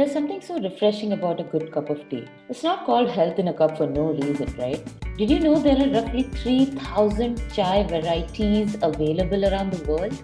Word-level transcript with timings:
There's 0.00 0.12
something 0.12 0.40
so 0.40 0.58
refreshing 0.58 1.12
about 1.12 1.40
a 1.40 1.44
good 1.44 1.70
cup 1.72 1.90
of 1.90 2.08
tea. 2.08 2.24
It's 2.48 2.62
not 2.62 2.86
called 2.86 3.10
health 3.10 3.38
in 3.38 3.48
a 3.48 3.52
cup 3.52 3.76
for 3.76 3.86
no 3.86 4.12
reason, 4.12 4.50
right? 4.56 4.82
Did 5.18 5.30
you 5.30 5.38
know 5.40 5.60
there 5.60 5.76
are 5.76 5.90
roughly 5.90 6.22
3000 6.22 7.42
chai 7.52 7.82
varieties 7.82 8.78
available 8.80 9.44
around 9.44 9.74
the 9.74 9.84
world? 9.84 10.14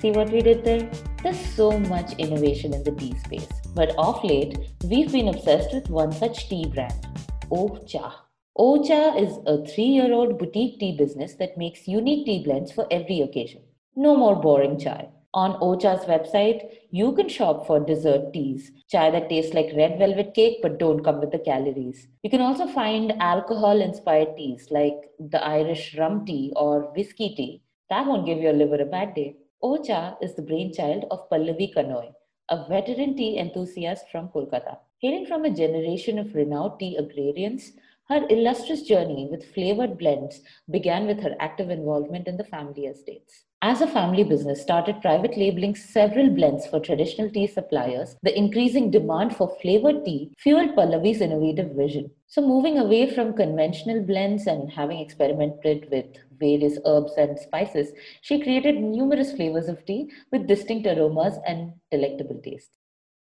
See 0.00 0.12
what 0.12 0.30
we 0.30 0.40
did 0.40 0.64
there? 0.64 0.90
There's 1.22 1.44
so 1.54 1.78
much 1.78 2.14
innovation 2.14 2.72
in 2.72 2.84
the 2.84 2.92
tea 2.92 3.14
space. 3.18 3.52
But 3.74 3.94
of 3.98 4.24
late, 4.24 4.56
we've 4.82 5.12
been 5.12 5.28
obsessed 5.28 5.74
with 5.74 5.90
one 5.90 6.12
such 6.12 6.48
tea 6.48 6.64
brand, 6.64 7.06
Oh 7.50 7.84
Cha. 7.86 8.24
Ocha 8.58 9.14
is 9.20 9.36
a 9.46 9.62
three 9.66 9.92
year 9.98 10.10
old 10.14 10.38
boutique 10.38 10.80
tea 10.80 10.96
business 10.96 11.34
that 11.34 11.58
makes 11.58 11.86
unique 11.86 12.24
tea 12.24 12.44
blends 12.44 12.72
for 12.72 12.86
every 12.90 13.20
occasion. 13.20 13.60
No 13.94 14.16
more 14.16 14.36
boring 14.36 14.78
chai. 14.78 15.10
On 15.34 15.56
Ocha's 15.62 16.04
website, 16.04 16.60
you 16.90 17.12
can 17.14 17.26
shop 17.26 17.66
for 17.66 17.80
dessert 17.80 18.34
teas, 18.34 18.70
chai 18.86 19.10
that 19.10 19.30
tastes 19.30 19.54
like 19.54 19.74
red 19.74 19.98
velvet 19.98 20.34
cake 20.34 20.58
but 20.60 20.78
don't 20.78 21.02
come 21.02 21.20
with 21.20 21.30
the 21.30 21.38
calories. 21.38 22.06
You 22.22 22.28
can 22.28 22.42
also 22.42 22.66
find 22.66 23.14
alcohol 23.18 23.80
inspired 23.80 24.36
teas 24.36 24.66
like 24.70 25.10
the 25.18 25.42
Irish 25.42 25.96
rum 25.96 26.26
tea 26.26 26.52
or 26.54 26.92
whiskey 26.94 27.34
tea. 27.34 27.62
That 27.88 28.06
won't 28.06 28.26
give 28.26 28.40
your 28.42 28.52
liver 28.52 28.82
a 28.82 28.84
bad 28.84 29.14
day. 29.14 29.36
Ocha 29.62 30.18
is 30.20 30.34
the 30.34 30.42
brainchild 30.42 31.06
of 31.10 31.30
Pallavi 31.30 31.74
Kanoi, 31.74 32.12
a 32.50 32.68
veteran 32.68 33.16
tea 33.16 33.38
enthusiast 33.38 34.10
from 34.12 34.28
Kolkata. 34.28 34.76
Hailing 35.00 35.24
from 35.24 35.46
a 35.46 35.50
generation 35.50 36.18
of 36.18 36.34
renowned 36.34 36.78
tea 36.78 36.96
agrarians, 36.96 37.72
her 38.08 38.26
illustrious 38.28 38.82
journey 38.82 39.28
with 39.30 39.54
flavored 39.54 39.96
blends 39.96 40.42
began 40.70 41.06
with 41.06 41.20
her 41.20 41.34
active 41.40 41.70
involvement 41.70 42.28
in 42.28 42.36
the 42.36 42.44
family 42.44 42.84
estates. 42.84 43.44
As 43.64 43.80
a 43.80 43.86
family 43.86 44.24
business 44.24 44.60
started 44.60 45.00
private 45.00 45.36
labeling 45.38 45.76
several 45.76 46.28
blends 46.28 46.66
for 46.66 46.80
traditional 46.80 47.30
tea 47.30 47.46
suppliers, 47.46 48.16
the 48.20 48.36
increasing 48.36 48.90
demand 48.90 49.36
for 49.36 49.56
flavored 49.62 50.04
tea 50.04 50.34
fueled 50.36 50.74
Pallavi's 50.74 51.20
innovative 51.20 51.70
vision. 51.70 52.10
So, 52.26 52.42
moving 52.42 52.78
away 52.78 53.08
from 53.14 53.34
conventional 53.34 54.02
blends 54.02 54.48
and 54.48 54.68
having 54.70 54.98
experimented 54.98 55.88
with 55.92 56.06
various 56.40 56.76
herbs 56.84 57.12
and 57.16 57.38
spices, 57.38 57.92
she 58.20 58.42
created 58.42 58.82
numerous 58.82 59.32
flavors 59.32 59.68
of 59.68 59.86
tea 59.86 60.10
with 60.32 60.48
distinct 60.48 60.88
aromas 60.88 61.38
and 61.46 61.72
delectable 61.92 62.40
tastes. 62.42 62.72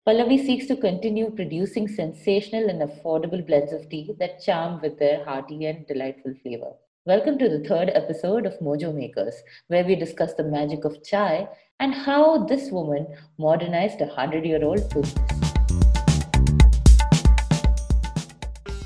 Pallavi 0.05 0.45
seeks 0.45 0.65
to 0.67 0.75
continue 0.75 1.31
producing 1.31 1.87
sensational 1.87 2.69
and 2.69 2.81
affordable 2.81 3.47
blends 3.47 3.71
of 3.71 3.89
tea 3.89 4.13
that 4.19 4.41
charm 4.41 4.81
with 4.81 4.99
their 4.99 5.23
hearty 5.23 5.63
and 5.65 5.87
delightful 5.87 6.33
flavor. 6.43 6.73
Welcome 7.07 7.37
to 7.37 7.47
the 7.47 7.63
third 7.65 7.89
episode 7.95 8.45
of 8.45 8.59
Mojo 8.59 8.93
Makers, 8.93 9.35
where 9.67 9.85
we 9.85 9.95
discuss 9.95 10.33
the 10.33 10.43
magic 10.43 10.83
of 10.83 11.01
chai 11.05 11.47
and 11.79 11.93
how 11.93 12.43
this 12.43 12.69
woman 12.69 13.07
modernized 13.39 14.01
a 14.01 14.07
hundred 14.07 14.45
year 14.45 14.61
old 14.61 14.81
business. 14.93 15.13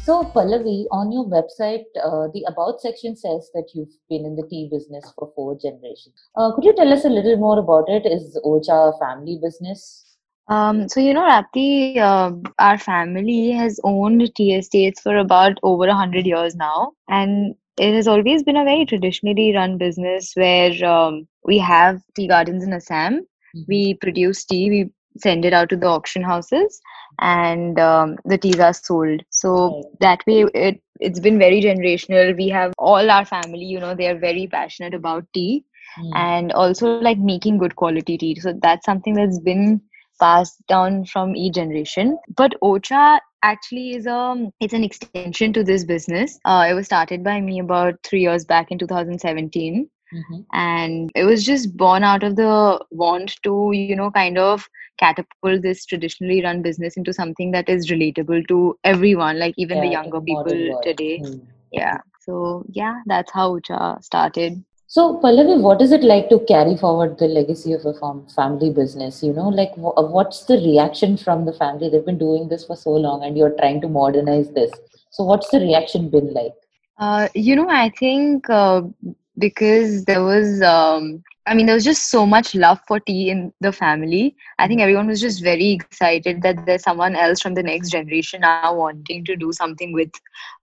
So, 0.04 0.26
Pallavi, 0.36 0.86
on 0.92 1.12
your 1.12 1.26
website, 1.26 1.86
uh, 2.04 2.28
the 2.32 2.46
About 2.48 2.80
section 2.80 3.16
says 3.16 3.50
that 3.56 3.72
you've 3.74 3.98
been 4.08 4.24
in 4.24 4.36
the 4.36 4.46
tea 4.52 4.70
business 4.72 5.12
for 5.18 5.32
four 5.36 5.58
generations. 5.60 6.14
Uh, 6.36 6.54
could 6.54 6.64
you 6.64 6.76
tell 6.76 6.94
us 6.94 7.06
a 7.06 7.10
little 7.10 7.38
more 7.38 7.58
about 7.58 7.90
it? 7.90 8.06
Is 8.06 8.40
Ocha 8.46 8.94
a 8.94 9.00
family 9.00 9.40
business? 9.42 10.06
Um, 10.48 10.88
so 10.90 11.00
you 11.00 11.16
know, 11.16 11.28
Rapti, 11.28 11.98
uh, 11.98 12.34
our 12.60 12.78
family 12.78 13.50
has 13.50 13.80
owned 13.84 14.36
tea 14.36 14.54
estates 14.54 15.02
for 15.02 15.16
about 15.18 15.58
over 15.64 15.88
a 15.88 15.96
hundred 15.96 16.28
years 16.28 16.56
now, 16.56 16.92
and 17.08 17.56
it 17.82 17.96
has 17.96 18.08
always 18.08 18.44
been 18.44 18.58
a 18.58 18.64
very 18.64 18.86
traditionally 18.86 19.54
run 19.56 19.78
business 19.78 20.34
where 20.36 20.86
um, 20.86 21.28
we 21.44 21.58
have 21.58 22.02
tea 22.16 22.28
gardens 22.28 22.64
in 22.64 22.74
Assam. 22.74 23.22
Mm-hmm. 23.22 23.62
We 23.68 23.96
produce 23.96 24.46
tea, 24.46 24.70
we 24.70 24.90
send 25.18 25.46
it 25.46 25.54
out 25.54 25.70
to 25.70 25.78
the 25.78 25.88
auction 25.88 26.22
houses, 26.22 26.80
and 27.20 27.80
um, 27.80 28.18
the 28.24 28.38
teas 28.38 28.60
are 28.60 28.74
sold. 28.74 29.24
So 29.32 29.84
that 30.00 30.26
way, 30.28 30.46
it 30.54 30.82
it's 31.00 31.20
been 31.20 31.40
very 31.40 31.60
generational. 31.62 32.38
We 32.38 32.50
have 32.50 32.72
all 32.78 33.10
our 33.10 33.26
family, 33.26 33.66
you 33.66 33.80
know, 33.80 33.96
they 33.96 34.08
are 34.08 34.20
very 34.20 34.48
passionate 34.48 34.94
about 34.94 35.26
tea. 35.34 35.66
Mm. 36.00 36.12
And 36.16 36.52
also 36.54 37.00
like 37.00 37.18
making 37.18 37.58
good 37.58 37.76
quality 37.76 38.18
tea. 38.18 38.36
So 38.40 38.54
that's 38.62 38.86
something 38.86 39.16
that's 39.16 39.40
been 39.40 39.82
passed 40.22 40.62
down 40.68 41.06
from 41.06 41.36
each 41.36 41.56
generation. 41.56 42.18
But 42.38 42.54
Ocha 42.64 43.20
actually 43.44 43.96
is 43.96 44.06
a 44.06 44.52
it's 44.60 44.74
an 44.74 44.84
extension 44.84 45.54
to 45.54 45.64
this 45.64 45.84
business. 45.84 46.40
Uh, 46.46 46.66
it 46.70 46.74
was 46.74 46.86
started 46.86 47.24
by 47.24 47.42
me 47.42 47.60
about 47.60 47.96
three 48.04 48.22
years 48.22 48.46
back 48.46 48.72
in 48.72 48.78
2017. 48.78 49.90
Mm-hmm. 50.14 50.42
And 50.52 51.10
it 51.16 51.24
was 51.24 51.46
just 51.46 51.76
born 51.78 52.04
out 52.04 52.24
of 52.24 52.36
the 52.36 52.84
want 52.92 53.38
to, 53.44 53.72
you 53.74 53.96
know, 53.96 54.12
kind 54.12 54.38
of 54.38 54.68
catapult 55.00 55.62
this 55.62 55.86
traditionally 55.86 56.44
run 56.44 56.62
business 56.62 56.98
into 56.98 57.14
something 57.14 57.52
that 57.52 57.70
is 57.70 57.90
relatable 57.90 58.48
to 58.50 58.78
everyone, 58.84 59.40
like 59.40 59.54
even 59.58 59.78
yeah, 59.78 59.84
the 59.86 59.92
younger 59.92 60.22
people 60.22 60.82
today. 60.84 61.20
Mm-hmm. 61.20 61.46
Yeah. 61.72 61.98
So 62.20 62.66
yeah, 62.70 63.02
that's 63.06 63.32
how 63.32 63.58
Ocha 63.58 64.04
started. 64.04 64.64
So, 64.94 65.22
Pallavi, 65.24 65.62
what 65.62 65.82
is 65.82 65.94
it 65.94 66.04
like 66.04 66.28
to 66.28 66.40
carry 66.50 66.76
forward 66.76 67.18
the 67.18 67.30
legacy 67.30 67.72
of 67.72 67.86
a 67.86 67.94
family 68.36 68.72
business? 68.72 69.24
You 69.24 69.32
know, 69.32 69.48
like 69.48 69.72
what's 69.78 70.44
the 70.44 70.56
reaction 70.56 71.16
from 71.16 71.46
the 71.46 71.54
family? 71.54 71.88
They've 71.88 72.06
been 72.06 72.18
doing 72.18 72.50
this 72.50 72.66
for 72.66 72.76
so 72.76 72.90
long 72.90 73.24
and 73.24 73.38
you're 73.38 73.56
trying 73.58 73.80
to 73.84 73.88
modernize 73.88 74.52
this. 74.52 74.70
So, 75.10 75.24
what's 75.24 75.48
the 75.48 75.62
reaction 75.62 76.10
been 76.10 76.34
like? 76.34 76.52
Uh, 76.98 77.30
you 77.34 77.56
know, 77.56 77.70
I 77.70 77.90
think 77.98 78.50
uh, 78.50 78.82
because 79.38 80.04
there 80.04 80.26
was, 80.26 80.62
um, 80.62 81.24
I 81.48 81.54
mean, 81.54 81.68
there 81.68 81.76
was 81.76 81.86
just 81.86 82.12
so 82.12 82.26
much 82.26 82.54
love 82.54 82.82
for 82.86 83.00
tea 83.00 83.30
in 83.30 83.54
the 83.62 83.72
family. 83.72 84.36
I 84.60 84.68
think 84.68 84.82
everyone 84.82 85.08
was 85.08 85.22
just 85.22 85.42
very 85.42 85.72
excited 85.72 86.42
that 86.42 86.66
there's 86.66 86.84
someone 86.84 87.16
else 87.16 87.40
from 87.40 87.54
the 87.54 87.64
next 87.64 87.92
generation 87.92 88.42
now 88.42 88.76
wanting 88.76 89.24
to 89.24 89.38
do 89.38 89.54
something 89.54 89.94
with 89.94 90.12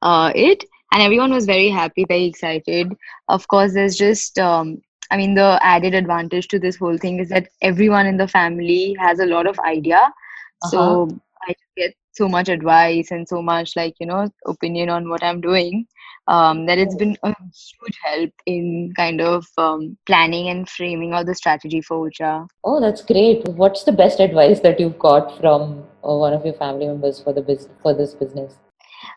uh, 0.02 0.32
it 0.34 0.64
and 0.92 1.02
everyone 1.02 1.32
was 1.32 1.46
very 1.46 1.68
happy 1.68 2.04
very 2.08 2.24
excited 2.24 2.92
of 3.28 3.46
course 3.48 3.74
there's 3.74 3.96
just 3.96 4.38
um, 4.38 4.80
i 5.10 5.16
mean 5.16 5.34
the 5.34 5.58
added 5.62 5.94
advantage 5.94 6.48
to 6.48 6.58
this 6.58 6.76
whole 6.76 6.98
thing 6.98 7.18
is 7.18 7.28
that 7.28 7.48
everyone 7.62 8.06
in 8.06 8.16
the 8.16 8.28
family 8.28 8.96
has 8.98 9.18
a 9.18 9.26
lot 9.26 9.46
of 9.46 9.58
idea 9.60 9.98
uh-huh. 9.98 10.68
so 10.70 11.08
i 11.46 11.54
get 11.76 11.94
so 12.12 12.28
much 12.28 12.48
advice 12.48 13.10
and 13.10 13.28
so 13.28 13.40
much 13.40 13.76
like 13.76 13.94
you 14.00 14.06
know 14.06 14.28
opinion 14.46 14.88
on 14.88 15.08
what 15.08 15.22
i'm 15.22 15.40
doing 15.40 15.86
um, 16.28 16.66
that 16.66 16.78
it's 16.78 16.94
been 16.94 17.16
a 17.22 17.28
huge 17.28 17.98
help 18.04 18.30
in 18.44 18.92
kind 18.94 19.20
of 19.20 19.46
um, 19.56 19.96
planning 20.04 20.50
and 20.50 20.68
framing 20.68 21.14
all 21.14 21.24
the 21.24 21.34
strategy 21.34 21.80
for 21.80 22.06
Ocha. 22.06 22.46
Oh, 22.64 22.80
that's 22.80 23.02
great. 23.02 23.48
What's 23.48 23.84
the 23.84 23.92
best 23.92 24.20
advice 24.20 24.60
that 24.60 24.78
you've 24.78 24.98
got 24.98 25.40
from 25.40 25.84
uh, 26.06 26.14
one 26.14 26.34
of 26.34 26.44
your 26.44 26.54
family 26.54 26.86
members 26.86 27.18
for 27.18 27.32
the 27.32 27.40
biz- 27.40 27.68
for 27.82 27.94
this 27.94 28.12
business? 28.12 28.56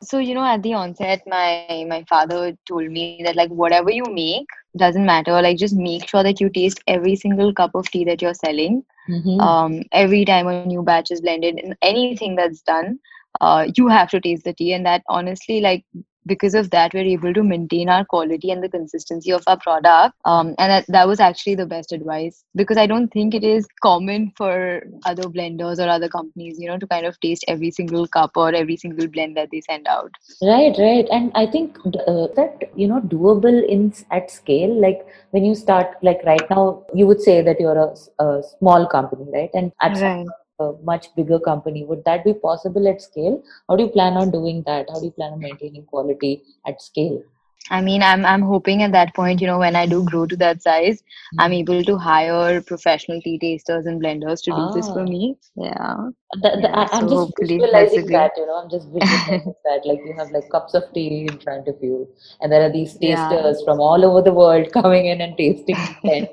So 0.01 0.19
you 0.19 0.34
know 0.34 0.44
at 0.44 0.63
the 0.63 0.73
onset 0.73 1.22
my 1.28 1.85
my 1.88 2.03
father 2.09 2.56
told 2.67 2.89
me 2.91 3.22
that 3.23 3.35
like 3.35 3.50
whatever 3.50 3.91
you 3.91 4.03
make 4.12 4.47
doesn't 4.78 5.06
matter. 5.06 5.41
Like 5.41 5.57
just 5.57 5.75
make 5.75 6.07
sure 6.07 6.23
that 6.23 6.39
you 6.39 6.50
taste 6.50 6.81
every 6.88 7.16
single 7.16 7.53
cup 7.53 7.72
of 7.75 7.89
tea 7.89 8.06
that 8.06 8.22
you're 8.22 8.34
selling. 8.34 8.84
Mm-hmm. 9.09 9.41
um, 9.41 9.81
every 9.91 10.25
time 10.25 10.47
a 10.47 10.63
new 10.63 10.84
batch 10.84 11.09
is 11.09 11.22
blended 11.22 11.57
and 11.57 11.75
anything 11.81 12.35
that's 12.35 12.61
done 12.61 13.00
uh, 13.40 13.66
you 13.75 13.88
have 13.88 14.09
to 14.11 14.19
taste 14.19 14.44
the 14.44 14.53
tea. 14.53 14.73
And 14.73 14.85
that 14.85 15.03
honestly 15.09 15.61
like 15.61 15.85
because 16.26 16.54
of 16.54 16.70
that 16.72 16.94
we're 16.94 17.04
able 17.04 17.34
to 17.34 17.44
maintain 17.44 17.90
our 17.90 18.06
quality 18.06 18.52
and 18.52 18.64
the 18.64 18.70
consistency 18.70 19.32
of 19.32 19.44
our 19.48 19.58
product. 19.58 20.16
Um, 20.26 20.56
and 20.59 20.72
that, 20.72 20.86
that 20.88 21.08
was 21.08 21.20
actually 21.20 21.56
the 21.56 21.66
best 21.66 21.92
advice 21.92 22.44
because 22.56 22.78
i 22.78 22.86
don't 22.86 23.09
think 23.09 23.34
it 23.34 23.44
is 23.44 23.68
common 23.82 24.32
for 24.36 24.84
other 25.06 25.24
blenders 25.24 25.80
or 25.80 25.88
other 25.88 26.09
companies 26.09 26.59
you 26.59 26.68
know 26.68 26.78
to 26.78 26.88
kind 26.88 27.06
of 27.06 27.20
taste 27.20 27.46
every 27.48 27.72
single 27.72 28.08
cup 28.08 28.32
or 28.36 28.54
every 28.54 28.78
single 28.78 29.08
blend 29.08 29.38
that 29.38 29.50
they 29.52 29.62
send 29.62 29.88
out. 29.88 30.12
Right 30.42 30.76
right. 30.78 31.08
And 31.12 31.32
i 31.36 31.46
think 31.46 31.78
uh, 31.86 32.28
that 32.36 32.72
you 32.76 32.88
know 32.88 33.02
doable 33.02 33.64
in 33.68 33.94
at 34.12 34.32
scale? 34.32 34.74
Like 34.82 35.06
when 35.32 35.46
you 35.46 35.56
start 35.56 35.97
like 36.02 36.22
right 36.26 36.47
now 36.50 36.84
you 36.94 37.08
would 37.08 37.22
say 37.22 37.41
that 37.41 37.59
you're 37.59 37.78
a, 37.78 38.24
a 38.24 38.44
small 38.58 38.88
company 38.88 39.26
right? 39.34 39.50
And 39.53 39.72
at 39.82 39.97
right 40.02 40.28
a 40.61 40.72
much 40.91 41.08
bigger 41.16 41.40
company 41.49 41.84
would 41.84 42.03
that 42.05 42.23
be 42.29 42.34
possible 42.34 42.87
at 42.93 43.02
scale 43.02 43.41
how 43.67 43.75
do 43.75 43.84
you 43.84 43.93
plan 43.97 44.13
on 44.23 44.31
doing 44.40 44.63
that 44.72 44.90
how 44.90 44.99
do 44.99 45.05
you 45.05 45.17
plan 45.19 45.34
on 45.34 45.46
maintaining 45.49 45.85
quality 45.93 46.34
at 46.67 46.81
scale 46.81 47.22
I 47.69 47.81
mean, 47.81 48.02
I'm 48.02 48.25
I'm 48.25 48.41
hoping 48.41 48.81
at 48.81 48.91
that 48.93 49.13
point, 49.13 49.40
you 49.40 49.47
know, 49.47 49.59
when 49.59 49.75
I 49.75 49.85
do 49.85 50.03
grow 50.03 50.25
to 50.25 50.35
that 50.37 50.63
size, 50.63 51.02
mm-hmm. 51.02 51.40
I'm 51.40 51.53
able 51.53 51.84
to 51.84 51.97
hire 51.97 52.61
professional 52.61 53.22
tea 53.22 53.37
tasters 53.37 53.85
and 53.85 54.02
blenders 54.02 54.41
to 54.43 54.52
do 54.52 54.58
ah. 54.58 54.72
this 54.72 54.87
for 54.87 55.02
ah. 55.02 55.05
me. 55.05 55.37
Yeah. 55.55 55.96
The, 56.34 56.49
the, 56.49 56.61
yeah 56.64 56.87
I, 56.91 56.97
am 56.97 57.09
so 57.09 57.25
just 57.25 57.34
visualizing 57.40 58.07
that, 58.07 58.31
you 58.37 58.47
know, 58.47 58.55
I'm 58.55 58.69
just 58.69 58.87
visualizing 58.87 59.53
that, 59.66 59.85
like 59.85 59.99
you 60.05 60.14
have 60.17 60.31
like 60.31 60.49
cups 60.49 60.73
of 60.73 60.84
tea 60.93 61.28
in 61.29 61.37
front 61.40 61.67
of 61.67 61.75
you, 61.81 62.09
and 62.41 62.52
there 62.52 62.64
are 62.64 62.72
these 62.72 62.93
tasters 62.97 63.59
yeah. 63.59 63.66
from 63.66 63.79
all 63.79 64.03
over 64.03 64.22
the 64.22 64.34
world 64.34 64.72
coming 64.73 65.05
in 65.05 65.22
and 65.22 65.37
tasting 65.37 65.78
blends 66.03 66.29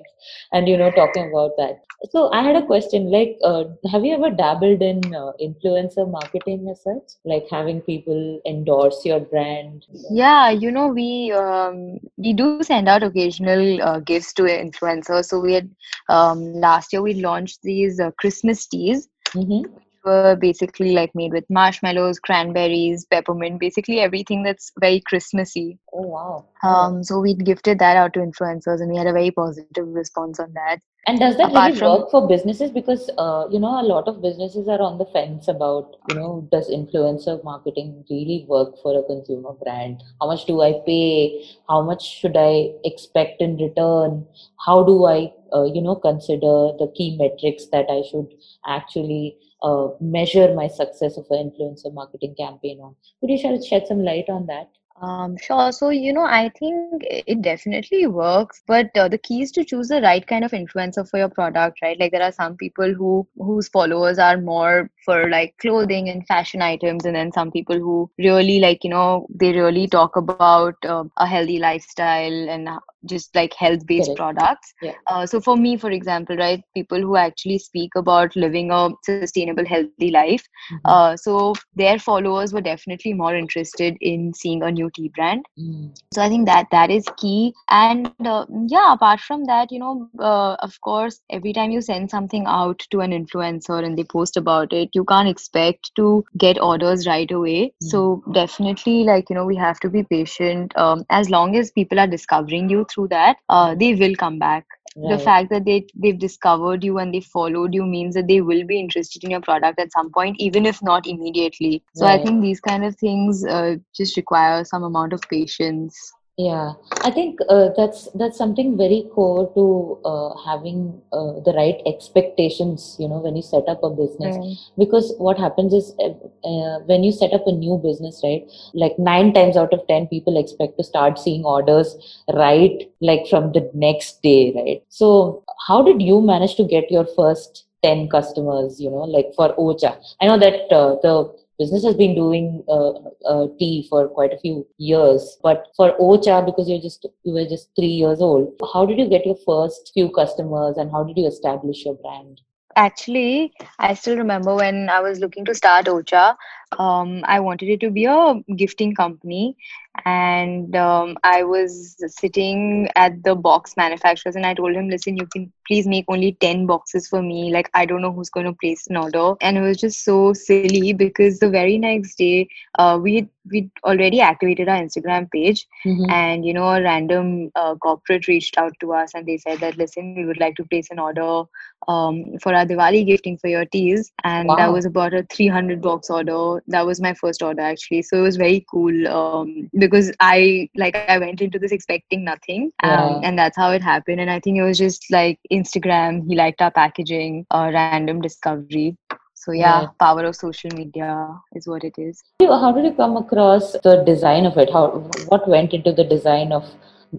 and 0.52 0.68
you 0.68 0.76
know 0.76 0.90
talking 0.90 1.28
about 1.30 1.52
that. 1.58 1.80
So 2.10 2.30
i 2.32 2.42
had 2.42 2.54
a 2.56 2.64
question 2.64 3.10
like 3.10 3.38
uh, 3.44 3.64
have 3.90 4.04
you 4.04 4.14
ever 4.14 4.30
dabbled 4.30 4.82
in 4.82 5.00
uh, 5.14 5.32
influencer 5.40 6.08
marketing 6.10 6.68
as 6.70 6.82
such? 6.82 7.16
Like 7.24 7.46
having 7.50 7.80
people 7.80 8.40
endorse 8.46 9.04
your 9.04 9.20
brand? 9.20 9.86
Yeah 10.10 10.50
you 10.50 10.70
know 10.70 10.88
we 10.88 11.32
um, 11.32 11.98
we 12.16 12.32
do 12.34 12.62
send 12.62 12.88
out 12.88 13.02
occasional 13.02 13.82
uh, 13.82 13.98
gifts 14.00 14.32
to 14.34 14.42
influencers. 14.42 15.26
So 15.26 15.40
we 15.40 15.54
had 15.54 15.70
um, 16.08 16.54
last 16.54 16.92
year 16.92 17.02
we 17.02 17.14
launched 17.14 17.62
these 17.62 18.00
uh, 18.00 18.10
christmas 18.18 18.66
teas. 18.66 19.08
Mm-hmm. 19.34 19.78
Were 20.04 20.36
basically 20.36 20.92
like 20.92 21.14
made 21.14 21.32
with 21.32 21.44
marshmallows, 21.48 22.18
cranberries, 22.18 23.04
peppermint, 23.06 23.60
basically 23.60 24.00
everything 24.00 24.42
that's 24.42 24.72
very 24.80 25.00
Christmassy. 25.00 25.78
Oh 25.92 26.02
wow. 26.02 26.46
Um, 26.62 27.04
so 27.04 27.20
we 27.20 27.34
gifted 27.34 27.78
that 27.78 27.96
out 27.96 28.14
to 28.14 28.20
influencers, 28.20 28.80
and 28.80 28.90
we 28.90 28.96
had 28.96 29.06
a 29.06 29.12
very 29.12 29.30
positive 29.30 29.86
response 29.88 30.40
on 30.40 30.52
that. 30.54 30.80
And 31.06 31.18
does 31.18 31.36
that 31.38 31.50
Apart 31.50 31.68
really 31.68 31.78
from- 31.78 32.00
work 32.00 32.10
for 32.10 32.28
businesses? 32.28 32.70
Because 32.70 33.08
uh, 33.16 33.46
you 33.50 33.58
know, 33.58 33.80
a 33.80 33.86
lot 33.86 34.08
of 34.08 34.20
businesses 34.20 34.68
are 34.68 34.80
on 34.82 34.98
the 34.98 35.06
fence 35.06 35.48
about 35.48 35.96
you 36.08 36.16
know, 36.16 36.46
does 36.52 36.68
influencer 36.70 37.42
marketing 37.44 38.04
really 38.10 38.44
work 38.48 38.76
for 38.82 38.98
a 38.98 39.02
consumer 39.04 39.52
brand? 39.52 40.02
How 40.20 40.26
much 40.26 40.44
do 40.46 40.60
I 40.60 40.74
pay? 40.84 41.44
How 41.68 41.82
much 41.82 42.04
should 42.20 42.36
I 42.36 42.72
expect 42.84 43.40
in 43.40 43.56
return? 43.56 44.26
How 44.66 44.82
do 44.82 45.06
I 45.06 45.32
uh, 45.54 45.64
you 45.64 45.80
know 45.80 45.94
consider 45.96 46.72
the 46.78 46.92
key 46.94 47.16
metrics 47.16 47.66
that 47.66 47.86
I 47.88 48.02
should 48.10 48.28
actually 48.66 49.38
uh, 49.62 49.88
measure 50.00 50.54
my 50.54 50.68
success 50.68 51.16
of 51.16 51.26
an 51.30 51.50
influencer 51.50 51.92
marketing 51.92 52.34
campaign 52.38 52.80
on? 52.80 52.94
Could 53.20 53.30
you 53.30 53.62
shed 53.62 53.86
some 53.86 54.04
light 54.04 54.28
on 54.28 54.46
that? 54.46 54.70
Um, 55.00 55.36
sure. 55.36 55.70
So, 55.70 55.90
you 55.90 56.12
know, 56.12 56.24
I 56.24 56.50
think 56.58 57.04
it 57.04 57.40
definitely 57.40 58.06
works, 58.08 58.62
but 58.66 58.90
uh, 58.96 59.08
the 59.08 59.18
key 59.18 59.42
is 59.42 59.52
to 59.52 59.64
choose 59.64 59.88
the 59.88 60.00
right 60.00 60.26
kind 60.26 60.44
of 60.44 60.50
influencer 60.50 61.08
for 61.08 61.18
your 61.18 61.28
product, 61.28 61.80
right? 61.82 61.98
Like 61.98 62.10
there 62.10 62.22
are 62.22 62.32
some 62.32 62.56
people 62.56 62.92
who 62.92 63.26
whose 63.36 63.68
followers 63.68 64.18
are 64.18 64.38
more 64.38 64.90
for 65.08 65.34
like 65.36 65.56
clothing 65.66 66.10
and 66.14 66.26
fashion 66.34 66.62
items, 66.72 67.06
and 67.06 67.16
then 67.22 67.42
some 67.42 67.52
people 67.60 67.88
who 67.88 68.10
really 68.28 68.60
like, 68.60 68.94
you 68.94 69.00
know, 69.02 69.26
they 69.42 69.52
really 69.58 69.88
talk 69.98 70.24
about 70.26 70.76
uh, 70.86 71.04
a 71.18 71.26
healthy 71.26 71.58
lifestyle 71.58 72.48
and 72.56 72.68
just 73.14 73.34
like 73.36 73.54
health-based 73.54 74.14
Correct. 74.16 74.18
products. 74.18 74.74
Yeah. 74.82 74.94
Uh, 75.06 75.26
so 75.26 75.40
for 75.40 75.56
me, 75.56 75.76
for 75.76 75.90
example, 75.90 76.36
right, 76.36 76.62
people 76.74 77.00
who 77.00 77.16
actually 77.16 77.58
speak 77.58 77.92
about 77.96 78.36
living 78.36 78.70
a 78.72 78.90
sustainable, 79.06 79.66
healthy 79.66 80.10
life, 80.10 80.44
Mhm. 80.72 80.80
uh, 80.84 81.16
so 81.16 81.54
their 81.74 81.98
followers 81.98 82.52
were 82.52 82.60
definitely 82.62 83.14
more 83.14 83.34
interested 83.34 83.96
in 84.00 84.32
seeing 84.34 84.62
a 84.62 84.70
new 84.70 84.90
tea 84.94 85.08
brand 85.16 85.46
Mm. 85.58 85.92
so 86.14 86.22
i 86.22 86.28
think 86.28 86.46
that 86.46 86.66
that 86.70 86.90
is 86.90 87.06
key 87.22 87.54
and 87.78 88.22
uh, 88.26 88.44
yeah 88.68 88.92
apart 88.94 89.20
from 89.20 89.44
that 89.46 89.72
you 89.72 89.78
know 89.82 90.08
uh, 90.20 90.54
of 90.68 90.78
course 90.80 91.20
every 91.30 91.52
time 91.52 91.70
you 91.72 91.80
send 91.80 92.10
something 92.10 92.44
out 92.46 92.82
to 92.90 93.00
an 93.00 93.12
influencer 93.16 93.84
and 93.84 93.98
they 93.98 94.04
post 94.04 94.36
about 94.36 94.72
it 94.72 94.90
you 94.98 95.04
can't 95.12 95.28
expect 95.34 95.90
to 96.00 96.06
get 96.46 96.60
orders 96.70 97.06
right 97.06 97.30
away. 97.40 97.72
So 97.90 98.22
definitely 98.40 98.96
like 99.10 99.30
you 99.30 99.36
know 99.36 99.46
we 99.52 99.56
have 99.56 99.80
to 99.86 99.90
be 99.98 100.04
patient. 100.16 100.76
Um, 100.86 101.04
as 101.10 101.30
long 101.36 101.56
as 101.62 101.70
people 101.70 102.00
are 102.06 102.10
discovering 102.16 102.68
you 102.76 102.84
through 102.90 103.08
that 103.14 103.36
uh, 103.48 103.74
they 103.84 103.94
will 103.94 104.18
come 104.24 104.38
back. 104.38 104.66
The 105.10 105.18
fact 105.24 105.50
that 105.50 105.64
they 105.64 105.86
they've 106.04 106.18
discovered 106.18 106.82
you 106.82 106.98
and 106.98 107.14
they 107.14 107.20
followed 107.20 107.74
you 107.74 107.84
means 107.90 108.16
that 108.16 108.26
they 108.30 108.40
will 108.40 108.64
be 108.70 108.80
interested 108.80 109.22
in 109.24 109.30
your 109.30 109.40
product 109.40 109.78
at 109.78 109.92
some 109.92 110.10
point 110.10 110.40
even 110.46 110.66
if 110.66 110.82
not 110.82 111.06
immediately. 111.06 111.82
So 111.94 112.06
i 112.06 112.18
think 112.24 112.42
these 112.42 112.60
kind 112.60 112.84
of 112.84 112.96
things 112.96 113.44
uh, 113.58 113.76
just 114.00 114.16
require 114.16 114.64
some 114.64 114.82
amount 114.82 115.12
of 115.12 115.20
patience 115.34 116.12
Yeah, 116.40 116.74
I 117.02 117.10
think 117.10 117.40
uh, 117.48 117.70
that's 117.76 118.08
that's 118.14 118.38
something 118.38 118.76
very 118.76 119.10
core 119.12 119.50
to 119.56 119.98
uh, 120.04 120.36
having 120.46 121.02
uh, 121.12 121.40
the 121.44 121.52
right 121.56 121.82
expectations. 121.84 122.94
You 123.00 123.08
know, 123.08 123.18
when 123.18 123.34
you 123.34 123.42
set 123.42 123.64
up 123.66 123.82
a 123.82 123.90
business, 123.90 124.38
because 124.78 125.14
what 125.18 125.36
happens 125.36 125.74
is 125.74 125.94
uh, 125.98 126.14
uh, 126.46 126.78
when 126.86 127.02
you 127.02 127.10
set 127.10 127.32
up 127.32 127.44
a 127.48 127.50
new 127.50 127.76
business, 127.82 128.20
right? 128.22 128.46
Like 128.72 128.96
nine 129.00 129.34
times 129.34 129.56
out 129.56 129.72
of 129.72 129.84
ten, 129.88 130.06
people 130.06 130.38
expect 130.38 130.78
to 130.78 130.84
start 130.84 131.18
seeing 131.18 131.44
orders 131.44 131.96
right, 132.32 132.88
like 133.00 133.26
from 133.26 133.50
the 133.50 133.68
next 133.74 134.22
day, 134.22 134.52
right? 134.54 134.84
So, 134.90 135.42
how 135.66 135.82
did 135.82 136.00
you 136.00 136.20
manage 136.20 136.54
to 136.54 136.62
get 136.62 136.88
your 136.88 137.06
first 137.16 137.66
ten 137.82 138.08
customers? 138.08 138.80
You 138.80 138.90
know, 138.90 139.10
like 139.18 139.34
for 139.34 139.56
Ocha, 139.56 139.98
I 140.20 140.28
know 140.28 140.38
that 140.38 140.72
uh, 140.72 141.02
the 141.02 141.34
business 141.58 141.84
has 141.84 141.96
been 141.96 142.14
doing 142.14 142.62
uh, 142.68 142.92
uh, 143.26 143.46
tea 143.58 143.86
for 143.90 144.08
quite 144.08 144.32
a 144.32 144.38
few 144.38 144.66
years 144.78 145.38
but 145.42 145.66
for 145.76 145.92
ocha 145.98 146.44
because 146.44 146.68
you're 146.68 146.86
just 146.88 147.06
you 147.24 147.32
were 147.32 147.44
just 147.44 147.70
three 147.76 147.94
years 148.02 148.20
old 148.20 148.52
how 148.72 148.86
did 148.86 148.98
you 148.98 149.08
get 149.08 149.26
your 149.26 149.38
first 149.46 149.90
few 149.94 150.08
customers 150.10 150.76
and 150.76 150.90
how 150.90 151.02
did 151.04 151.16
you 151.16 151.26
establish 151.26 151.84
your 151.84 151.94
brand? 151.94 152.40
Actually, 152.76 153.52
I 153.78 153.94
still 153.94 154.16
remember 154.16 154.54
when 154.54 154.88
I 154.88 155.00
was 155.00 155.18
looking 155.18 155.44
to 155.46 155.54
start 155.54 155.86
Ocha, 155.86 156.36
um, 156.78 157.22
I 157.24 157.40
wanted 157.40 157.68
it 157.68 157.80
to 157.80 157.90
be 157.90 158.04
a 158.04 158.34
gifting 158.56 158.94
company. 158.94 159.56
And 160.04 160.74
um, 160.76 161.16
I 161.22 161.42
was 161.42 161.96
sitting 162.06 162.88
at 162.94 163.22
the 163.24 163.34
box 163.34 163.76
manufacturers 163.76 164.36
and 164.36 164.44
I 164.46 164.54
told 164.54 164.74
him, 164.74 164.88
listen, 164.88 165.16
you 165.16 165.26
can 165.26 165.52
please 165.66 165.86
make 165.86 166.04
only 166.08 166.36
10 166.40 166.66
boxes 166.66 167.08
for 167.08 167.22
me. 167.22 167.50
Like, 167.52 167.68
I 167.74 167.84
don't 167.84 168.02
know 168.02 168.12
who's 168.12 168.30
going 168.30 168.46
to 168.46 168.52
place 168.52 168.86
an 168.88 168.96
order. 168.96 169.34
And 169.40 169.56
it 169.56 169.62
was 169.62 169.78
just 169.78 170.04
so 170.04 170.32
silly 170.34 170.84
because 170.86 171.30
the 171.30 171.40
very 171.40 171.68
next 171.68 172.06
day, 172.06 172.38
uh, 172.68 172.90
we 172.92 173.26
we'd 173.50 173.70
already 173.84 174.20
activated 174.20 174.68
our 174.68 174.76
Instagram 174.78 175.30
page 175.30 175.66
Mhm. 175.84 176.10
and 176.10 176.44
you 176.44 176.52
know 176.52 176.68
a 176.68 176.82
random 176.82 177.50
uh, 177.56 177.74
corporate 177.76 178.26
reached 178.28 178.58
out 178.58 178.72
to 178.80 178.92
us 178.92 179.14
and 179.14 179.26
they 179.26 179.38
said 179.38 179.58
that 179.60 179.76
listen 179.76 180.14
we 180.14 180.24
would 180.24 180.38
like 180.40 180.54
to 180.56 180.64
place 180.64 180.90
an 180.90 180.98
order 180.98 181.42
um, 181.86 182.24
for 182.42 182.54
our 182.54 182.64
diwali 182.66 183.04
gifting 183.06 183.36
for 183.38 183.48
your 183.48 183.64
teas 183.64 184.12
and 184.24 184.56
that 184.56 184.72
was 184.72 184.84
about 184.84 185.14
a 185.14 185.22
300 185.24 185.80
box 185.82 186.10
order 186.10 186.57
that 186.66 186.84
was 186.86 187.00
my 187.00 187.14
first 187.14 187.42
order 187.42 187.62
actually. 187.62 188.02
So 188.02 188.18
it 188.18 188.22
was 188.22 188.36
very 188.36 188.64
cool 188.70 189.06
um, 189.08 189.68
because 189.78 190.12
i 190.20 190.68
like 190.76 190.96
i 190.96 191.18
went 191.18 191.40
into 191.40 191.58
this 191.58 191.72
expecting 191.72 192.24
nothing 192.24 192.70
um, 192.82 192.90
Yeah. 192.90 193.20
and 193.28 193.38
that's 193.38 193.56
how 193.56 193.70
it 193.72 193.82
happened. 193.82 194.20
And 194.20 194.30
i 194.30 194.40
think 194.40 194.58
it 194.58 194.62
was 194.62 194.78
just 194.78 195.04
like 195.10 195.38
instagram. 195.52 196.26
He 196.28 196.36
liked 196.36 196.60
our 196.62 196.70
packaging 196.70 197.46
a 197.50 197.70
random 197.72 198.20
discovery. 198.20 198.96
So 199.34 199.52
yeah 199.52 199.80
Right. 199.80 199.88
power 199.98 200.24
of 200.24 200.36
social 200.36 200.70
media 200.74 201.08
is 201.54 201.66
what 201.66 201.84
it 201.84 201.94
is. 201.98 202.22
How 202.40 202.72
did 202.72 202.84
you 202.84 202.92
come 202.92 203.16
across 203.16 203.72
the 203.84 204.02
design 204.04 204.46
of 204.46 204.56
it? 204.58 204.72
How 204.72 204.88
what 205.28 205.48
went 205.48 205.72
into 205.72 205.92
the 205.92 206.04
design 206.04 206.52
of 206.52 206.64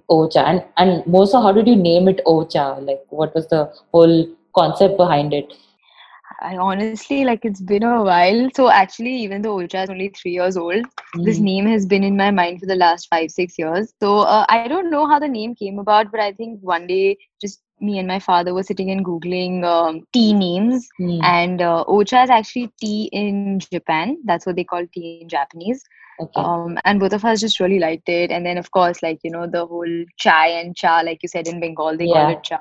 ocha? 0.10 0.44
And 0.46 0.64
and 0.78 1.06
more 1.08 1.26
so 1.28 1.42
how 1.42 1.52
did 1.52 1.68
you 1.68 1.76
name 1.76 2.08
it 2.08 2.22
ocha? 2.26 2.66
Like 2.86 3.02
what 3.10 3.34
was 3.36 3.48
the 3.48 3.72
whole 3.94 4.28
concept 4.56 4.98
behind 4.98 5.34
it 5.34 5.54
I 6.42 6.58
honestly 6.58 7.16
like 7.18 7.36
it's 7.38 7.62
been 7.62 7.84
a 7.84 7.96
while. 8.04 8.50
So 8.56 8.70
actually, 8.70 9.16
even 9.18 9.42
though 9.42 9.56
Ocha 9.58 9.84
is 9.84 9.90
only 9.90 10.10
three 10.10 10.32
years 10.32 10.58
old, 10.58 10.86
this 11.24 11.40
Mhm. 11.40 11.42
name 11.42 11.66
has 11.68 11.86
been 11.86 12.04
in 12.04 12.18
my 12.18 12.32
mind 12.32 12.60
for 12.60 12.66
the 12.68 12.76
last 12.76 13.08
five 13.10 13.32
six 13.32 13.58
years. 13.60 13.94
So 14.02 14.20
uh, 14.20 14.46
I 14.50 14.60
don't 14.68 14.86
know 14.86 15.08
how 15.08 15.20
the 15.20 15.28
name 15.28 15.56
came 15.56 15.80
about, 15.80 16.12
but 16.12 16.20
I 16.20 16.32
think 16.32 16.54
one 16.62 16.88
day 16.88 17.18
just 17.42 17.62
me 17.80 17.98
and 18.00 18.08
my 18.08 18.20
father 18.20 18.54
were 18.54 18.64
sitting 18.64 18.90
and 18.92 19.06
googling 19.06 19.64
um, 19.66 20.04
tea 20.14 20.34
names, 20.34 20.88
Hmm. 20.98 21.32
and 21.32 21.62
uh, 21.62 21.84
Ocha 21.88 22.24
is 22.24 22.30
actually 22.32 22.72
tea 22.80 23.10
in 23.14 23.60
Japan. 23.60 24.18
That's 24.26 24.46
what 24.46 24.56
they 24.56 24.64
call 24.64 24.76
tea 24.86 25.10
in 25.10 25.16
Japanese. 25.30 25.84
okay 26.20 26.50
Um, 26.50 26.78
and 26.84 27.00
both 27.00 27.14
of 27.14 27.26
us 27.26 27.40
just 27.42 27.60
really 27.60 27.80
liked 27.80 28.08
it. 28.10 28.32
And 28.32 28.46
then 28.46 28.58
of 28.58 28.72
course, 28.72 29.02
like 29.02 29.20
you 29.24 29.32
know, 29.32 29.48
the 29.48 29.66
whole 29.66 30.06
chai 30.18 30.48
and 30.48 30.76
cha, 30.76 31.02
like 31.02 31.22
you 31.24 31.30
said 31.30 31.48
in 31.48 31.60
Bengal, 31.60 31.98
they 31.98 32.08
call 32.08 32.30
it 32.30 32.44
cha. 32.44 32.60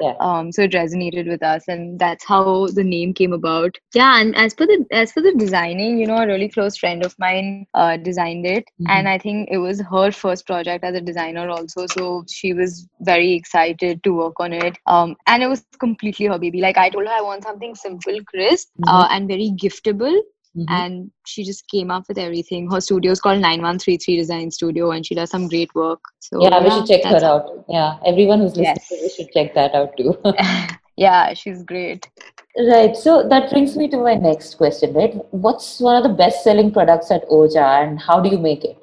Yeah. 0.00 0.14
Um, 0.20 0.52
so 0.52 0.62
it 0.62 0.72
resonated 0.72 1.28
with 1.28 1.42
us, 1.42 1.68
and 1.68 1.98
that's 1.98 2.24
how 2.26 2.66
the 2.68 2.84
name 2.84 3.12
came 3.14 3.32
about. 3.32 3.76
Yeah, 3.94 4.20
and 4.20 4.34
as 4.36 4.54
for 4.54 4.66
the 4.66 4.86
as 4.90 5.12
for 5.12 5.20
the 5.22 5.34
designing, 5.34 5.98
you 5.98 6.06
know, 6.06 6.16
a 6.18 6.26
really 6.26 6.48
close 6.48 6.76
friend 6.76 7.04
of 7.04 7.14
mine 7.18 7.66
uh, 7.74 7.96
designed 7.96 8.46
it, 8.46 8.64
Mhm. 8.80 8.90
and 8.90 9.08
I 9.08 9.18
think 9.18 9.48
it 9.50 9.58
was 9.58 9.80
her 9.90 10.10
first 10.10 10.46
project 10.46 10.84
as 10.84 10.94
a 10.94 11.00
designer 11.00 11.48
also. 11.50 11.86
So 11.86 12.24
she 12.28 12.52
was 12.54 12.88
very 13.00 13.32
excited 13.34 14.02
to 14.04 14.14
work 14.14 14.40
on 14.40 14.52
it. 14.52 14.78
Um, 14.86 15.16
and 15.26 15.42
it 15.42 15.48
was 15.48 15.60
completely 15.62 16.12
her 16.12 16.24
baby. 16.24 16.46
Like 16.48 16.64
I 16.64 16.76
told 16.78 16.92
her, 16.92 17.02
I 17.02 17.10
want 17.10 17.32
something 17.32 17.64
simple, 17.64 18.10
crisp, 18.22 18.68
uh, 18.86 19.06
and 19.10 19.26
very 19.28 19.52
giftable 19.62 20.16
Mhm. 20.56 20.64
and 20.68 21.10
she 21.26 21.44
just 21.44 21.68
came 21.68 21.90
up 21.92 22.04
with 22.08 22.18
everything. 22.18 22.68
Her 22.70 22.80
studio 22.80 23.12
is 23.12 23.20
called 23.20 23.40
9133 23.40 24.16
Design 24.16 24.50
Studio, 24.50 24.90
and 24.90 25.06
she 25.06 25.14
does 25.14 25.30
some 25.30 25.46
great 25.48 25.72
work. 25.76 26.00
So 26.18 26.42
yeah 26.42 26.62
we 26.62 26.70
should 26.70 26.86
check 26.86 27.04
her 27.04 27.24
out 27.24 27.50
yeah 27.68 27.98
everyone 28.04 28.40
who's 28.40 28.56
listening 28.56 28.76
Yes. 28.76 28.88
to 28.88 28.96
this 29.02 29.14
should 29.16 29.30
check 29.36 29.54
that 29.54 29.74
out 29.74 29.96
too 29.96 30.16
yeah, 30.96 31.32
she's 31.34 31.62
great. 31.62 32.08
Right. 32.68 32.96
So 32.96 33.26
that 33.28 33.50
brings 33.50 33.76
me 33.76 33.88
to 33.88 33.96
my 33.98 34.14
next 34.14 34.56
question, 34.56 34.92
right? 34.92 35.14
What's 35.30 35.80
one 35.80 35.96
of 35.96 36.02
the 36.02 36.14
best 36.22 36.42
selling 36.44 36.72
products 36.72 37.10
at 37.10 37.22
Ocha 37.30 37.66
and 37.82 37.98
how 38.00 38.20
do 38.20 38.28
you 38.28 38.38
make 38.38 38.64
it? 38.64 38.76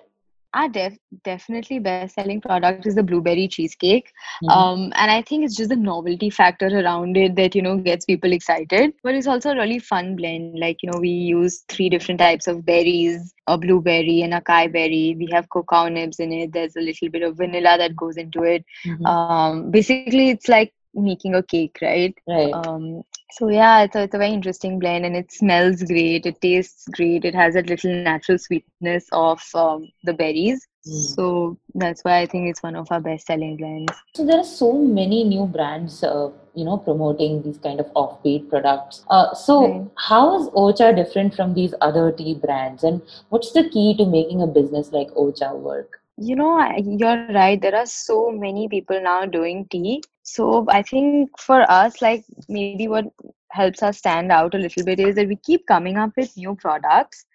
Our 0.57 0.73
def- 0.73 1.05
definitely 1.33 1.79
best 1.89 2.15
selling 2.15 2.41
product 2.41 2.87
is 2.87 2.95
the 2.95 3.03
blueberry 3.03 3.47
cheesecake. 3.47 4.11
Mhm. 4.43 4.51
Um, 4.51 4.93
and 4.95 5.11
I 5.11 5.21
think 5.21 5.45
it's 5.45 5.55
just 5.57 5.69
the 5.69 5.75
novelty 5.77 6.29
factor 6.31 6.67
around 6.67 7.17
it 7.17 7.35
that, 7.37 7.55
you 7.55 7.61
know, 7.63 7.77
gets 7.77 8.05
people 8.05 8.33
excited. 8.33 8.93
But 9.03 9.15
it's 9.15 9.27
also 9.27 9.51
a 9.51 9.55
really 9.55 9.79
fun 9.79 10.15
blend. 10.17 10.59
Like, 10.59 10.83
you 10.83 10.91
know, 10.91 10.99
we 10.99 11.09
use 11.09 11.63
three 11.69 11.89
different 11.89 12.19
types 12.19 12.47
of 12.47 12.65
berries 12.65 13.33
a 13.47 13.57
blueberry 13.57 14.21
and 14.23 14.33
acai 14.33 14.71
berry. 14.71 15.15
We 15.17 15.29
have 15.33 15.49
cacao 15.49 15.87
nibs 15.89 16.19
in 16.19 16.33
it. 16.33 16.53
There's 16.53 16.75
a 16.75 16.81
little 16.81 17.09
bit 17.09 17.23
of 17.23 17.37
vanilla 17.37 17.77
that 17.77 17.95
goes 17.95 18.17
into 18.17 18.43
it. 18.43 18.65
Mhm. 18.85 19.05
Um, 19.07 19.71
basically, 19.71 20.29
it's 20.29 20.49
like 20.49 20.73
making 20.97 21.35
a 21.35 21.43
cake, 21.43 21.77
right? 21.81 22.15
right. 22.27 22.53
Um, 22.53 23.03
so 23.31 23.49
yeah, 23.49 23.83
it's 23.83 23.95
a, 23.95 24.03
it's 24.03 24.15
a 24.15 24.17
very 24.17 24.31
interesting 24.31 24.79
blend 24.79 25.05
and 25.05 25.15
it 25.15 25.31
smells 25.31 25.83
great. 25.83 26.25
It 26.25 26.41
tastes 26.41 26.87
great. 26.93 27.25
It 27.25 27.35
has 27.35 27.55
a 27.55 27.61
little 27.61 27.93
natural 27.93 28.37
sweetness 28.37 29.07
of 29.11 29.41
um, 29.55 29.89
the 30.03 30.13
berries. 30.13 30.67
So 30.81 31.57
that's 31.75 32.03
why 32.03 32.19
I 32.19 32.25
think 32.25 32.49
it's 32.49 32.63
one 32.63 32.75
of 32.75 32.87
our 32.91 32.99
best 33.01 33.27
selling 33.27 33.57
blends. 33.57 33.91
So 34.15 34.25
there 34.25 34.37
are 34.39 34.43
so 34.43 34.71
many 34.73 35.23
new 35.23 35.45
brands, 35.45 36.03
uh, 36.03 36.29
you 36.55 36.63
know, 36.65 36.77
promoting 36.77 37.41
these 37.43 37.57
kind 37.57 37.79
of 37.79 37.87
offbeat 37.93 38.49
products. 38.49 39.03
Uh, 39.09 39.33
so 39.33 39.59
Right. 39.61 39.87
how 40.07 40.39
is 40.39 40.47
Ocha 40.55 40.93
different 40.95 41.35
from 41.35 41.53
these 41.53 41.73
other 41.81 42.11
tea 42.11 42.35
brands, 42.35 42.83
and 42.83 43.01
what's 43.29 43.51
the 43.51 43.69
key 43.69 43.95
to 43.97 44.05
making 44.05 44.41
a 44.41 44.47
business 44.47 44.91
like 44.91 45.09
Ocha 45.15 45.53
work? 45.55 46.01
You 46.17 46.35
know, 46.35 46.71
you're 46.77 47.25
right. 47.25 47.59
There 47.61 47.75
are 47.75 47.85
so 47.85 48.31
many 48.31 48.67
people 48.67 49.01
now 49.01 49.25
doing 49.25 49.67
tea. 49.69 50.01
So 50.27 50.65
I 50.69 50.83
think 50.83 51.39
for 51.39 51.61
us, 51.71 52.01
like 52.01 52.25
maybe 52.49 52.87
what 52.87 53.05
helps 53.51 53.83
us 53.83 53.99
stand 53.99 54.31
out 54.31 54.55
a 54.55 54.57
little 54.59 54.83
bit 54.85 54.99
is 54.99 55.15
that 55.15 55.27
we 55.27 55.35
keep 55.37 55.65
coming 55.67 55.97
up 55.97 56.11
with 56.17 56.35
new 56.37 56.55
products 56.55 57.25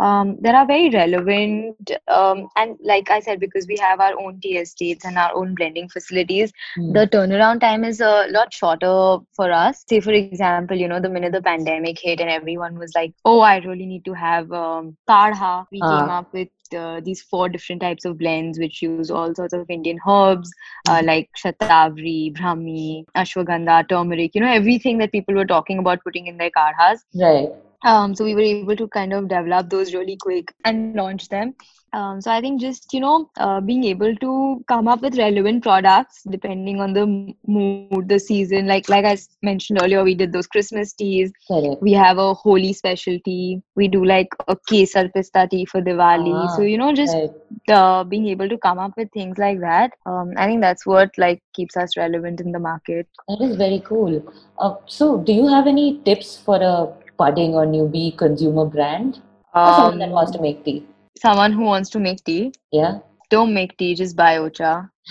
um, 0.00 0.38
that 0.42 0.54
are 0.54 0.66
very 0.66 0.90
relevant. 0.90 1.90
Um, 2.08 2.48
and 2.56 2.76
like 2.82 3.10
I 3.10 3.20
said, 3.20 3.40
because 3.40 3.66
we 3.68 3.76
have 3.78 4.00
our 4.00 4.12
own 4.18 4.40
tea 4.40 4.56
estates 4.58 5.04
and 5.04 5.18
our 5.18 5.34
own 5.36 5.54
blending 5.54 5.88
facilities, 5.88 6.52
Mm. 6.78 6.92
the 6.94 7.06
turnaround 7.06 7.60
time 7.60 7.84
is 7.84 8.00
a 8.00 8.26
lot 8.30 8.52
shorter 8.52 9.18
for 9.36 9.52
us. 9.52 9.84
Say, 9.88 10.00
for 10.00 10.12
example, 10.12 10.64
you 10.66 10.78
know, 10.78 10.90
the 10.90 11.00
minute 11.00 11.22
the 11.22 11.30
pandemic 11.42 11.88
hit 11.90 12.10
and 12.10 12.20
everyone 12.22 12.70
was 12.72 12.86
like, 12.94 13.08
oh, 13.24 13.40
I 13.40 13.56
really 13.58 13.86
need 13.86 14.04
to 14.06 14.12
have 14.14 14.50
um, 14.52 14.96
kadha, 15.08 15.66
we 15.70 15.84
came 15.84 16.08
Ah. 16.08 16.18
up 16.18 16.32
with 16.32 16.48
uh, 16.74 17.00
these 17.02 17.22
four 17.22 17.48
different 17.48 17.80
types 17.82 18.04
of 18.04 18.18
blends 18.18 18.58
which 18.58 18.82
use 18.82 19.10
all 19.10 19.34
sorts 19.34 19.46
of 19.46 19.62
Indian 19.68 19.98
herbs 20.06 20.50
uh, 20.86 21.00
Mhm. 21.00 21.06
like 21.06 21.30
shatavari, 21.36 22.32
brahmi, 22.34 23.04
ashwagandha, 23.16 23.88
turmeric, 23.88 24.34
you 24.34 24.40
know, 24.40 24.52
everything 24.52 24.98
that 24.98 25.12
people 25.12 25.34
were 25.34 25.46
talking 25.46 25.78
about 25.78 26.02
putting 26.04 26.26
in 26.26 26.36
their 26.38 26.50
kadhas. 26.50 27.04
Right. 27.14 27.50
Um, 27.84 28.14
so 28.14 28.24
we 28.24 28.34
were 28.34 28.46
able 28.52 28.76
to 28.76 28.88
kind 28.88 29.12
of 29.12 29.28
develop 29.28 29.70
those 29.70 29.94
really 29.94 30.16
quick 30.16 30.52
and 30.64 30.94
launch 30.94 31.28
them. 31.28 31.54
Um, 31.92 32.20
so 32.20 32.30
I 32.30 32.40
think 32.40 32.60
just 32.60 32.92
you 32.92 33.00
know 33.00 33.30
uh, 33.38 33.60
being 33.60 33.84
able 33.84 34.14
to 34.16 34.64
come 34.68 34.88
up 34.88 35.02
with 35.02 35.16
relevant 35.18 35.62
products 35.62 36.22
depending 36.28 36.80
on 36.80 36.92
the 36.94 37.06
mood, 37.06 37.68
the 37.68 37.70
season. 37.70 38.32
Like 38.34 38.46
like 38.52 38.64
I 38.66 38.76
mentioned 39.02 39.42
earlier, 39.42 39.68
we 39.68 39.80
did 39.80 39.98
those 39.98 40.12
Christmas 40.12 40.62
teas. 40.62 41.06
Correct. 41.48 41.80
We 41.80 41.92
have 41.92 42.18
a 42.18 42.34
Holi 42.34 42.72
specialty. 42.72 43.62
We 43.76 43.88
do 43.88 44.04
like 44.04 44.28
a 44.48 44.56
kesar 44.56 45.12
pista 45.12 45.46
tea 45.50 45.64
for 45.64 45.80
Diwali. 45.80 46.48
So 46.50 46.62
Ah, 46.62 46.62
you 46.62 46.76
know 46.76 46.92
just 46.92 47.14
Right. 47.14 47.30
uh, 47.68 48.04
being 48.04 48.26
able 48.28 48.48
to 48.48 48.58
come 48.58 48.78
up 48.78 48.92
with 48.96 49.10
things 49.12 49.38
like 49.38 49.60
that. 49.60 49.92
Um, 50.06 50.32
I 50.36 50.46
think 50.46 50.60
that's 50.60 50.86
what 50.86 51.10
like 51.18 51.42
keeps 51.54 51.76
us 51.76 51.96
relevant 51.96 52.40
in 52.40 52.52
the 52.52 52.58
market. 52.58 53.06
That 53.28 53.40
is 53.40 53.56
very 53.56 53.80
cool. 53.80 54.22
Uh, 54.58 54.74
so 54.86 55.18
do 55.18 55.32
you 55.32 55.46
have 55.48 55.66
any 55.66 55.98
tips 56.04 56.36
for 56.38 56.56
a 56.56 56.88
budding 57.16 57.54
or 57.54 57.66
newbie 57.66 58.16
consumer 58.16 58.64
brand 58.66 59.20
or 59.54 59.72
someone 59.72 59.98
that 59.98 60.10
wants 60.10 60.32
to 60.32 60.38
Um, 60.38 60.42
make 60.42 60.64
tea? 60.64 60.86
Someone 61.20 61.52
who 61.52 61.62
wants 61.62 61.90
to 61.90 62.00
make 62.00 62.24
tea. 62.24 62.52
Yeah. 62.72 63.00
Don't 63.30 63.52
make 63.54 63.76
tea, 63.76 63.94
just 63.94 64.16
buy 64.16 64.38
Ocha. 64.38 64.90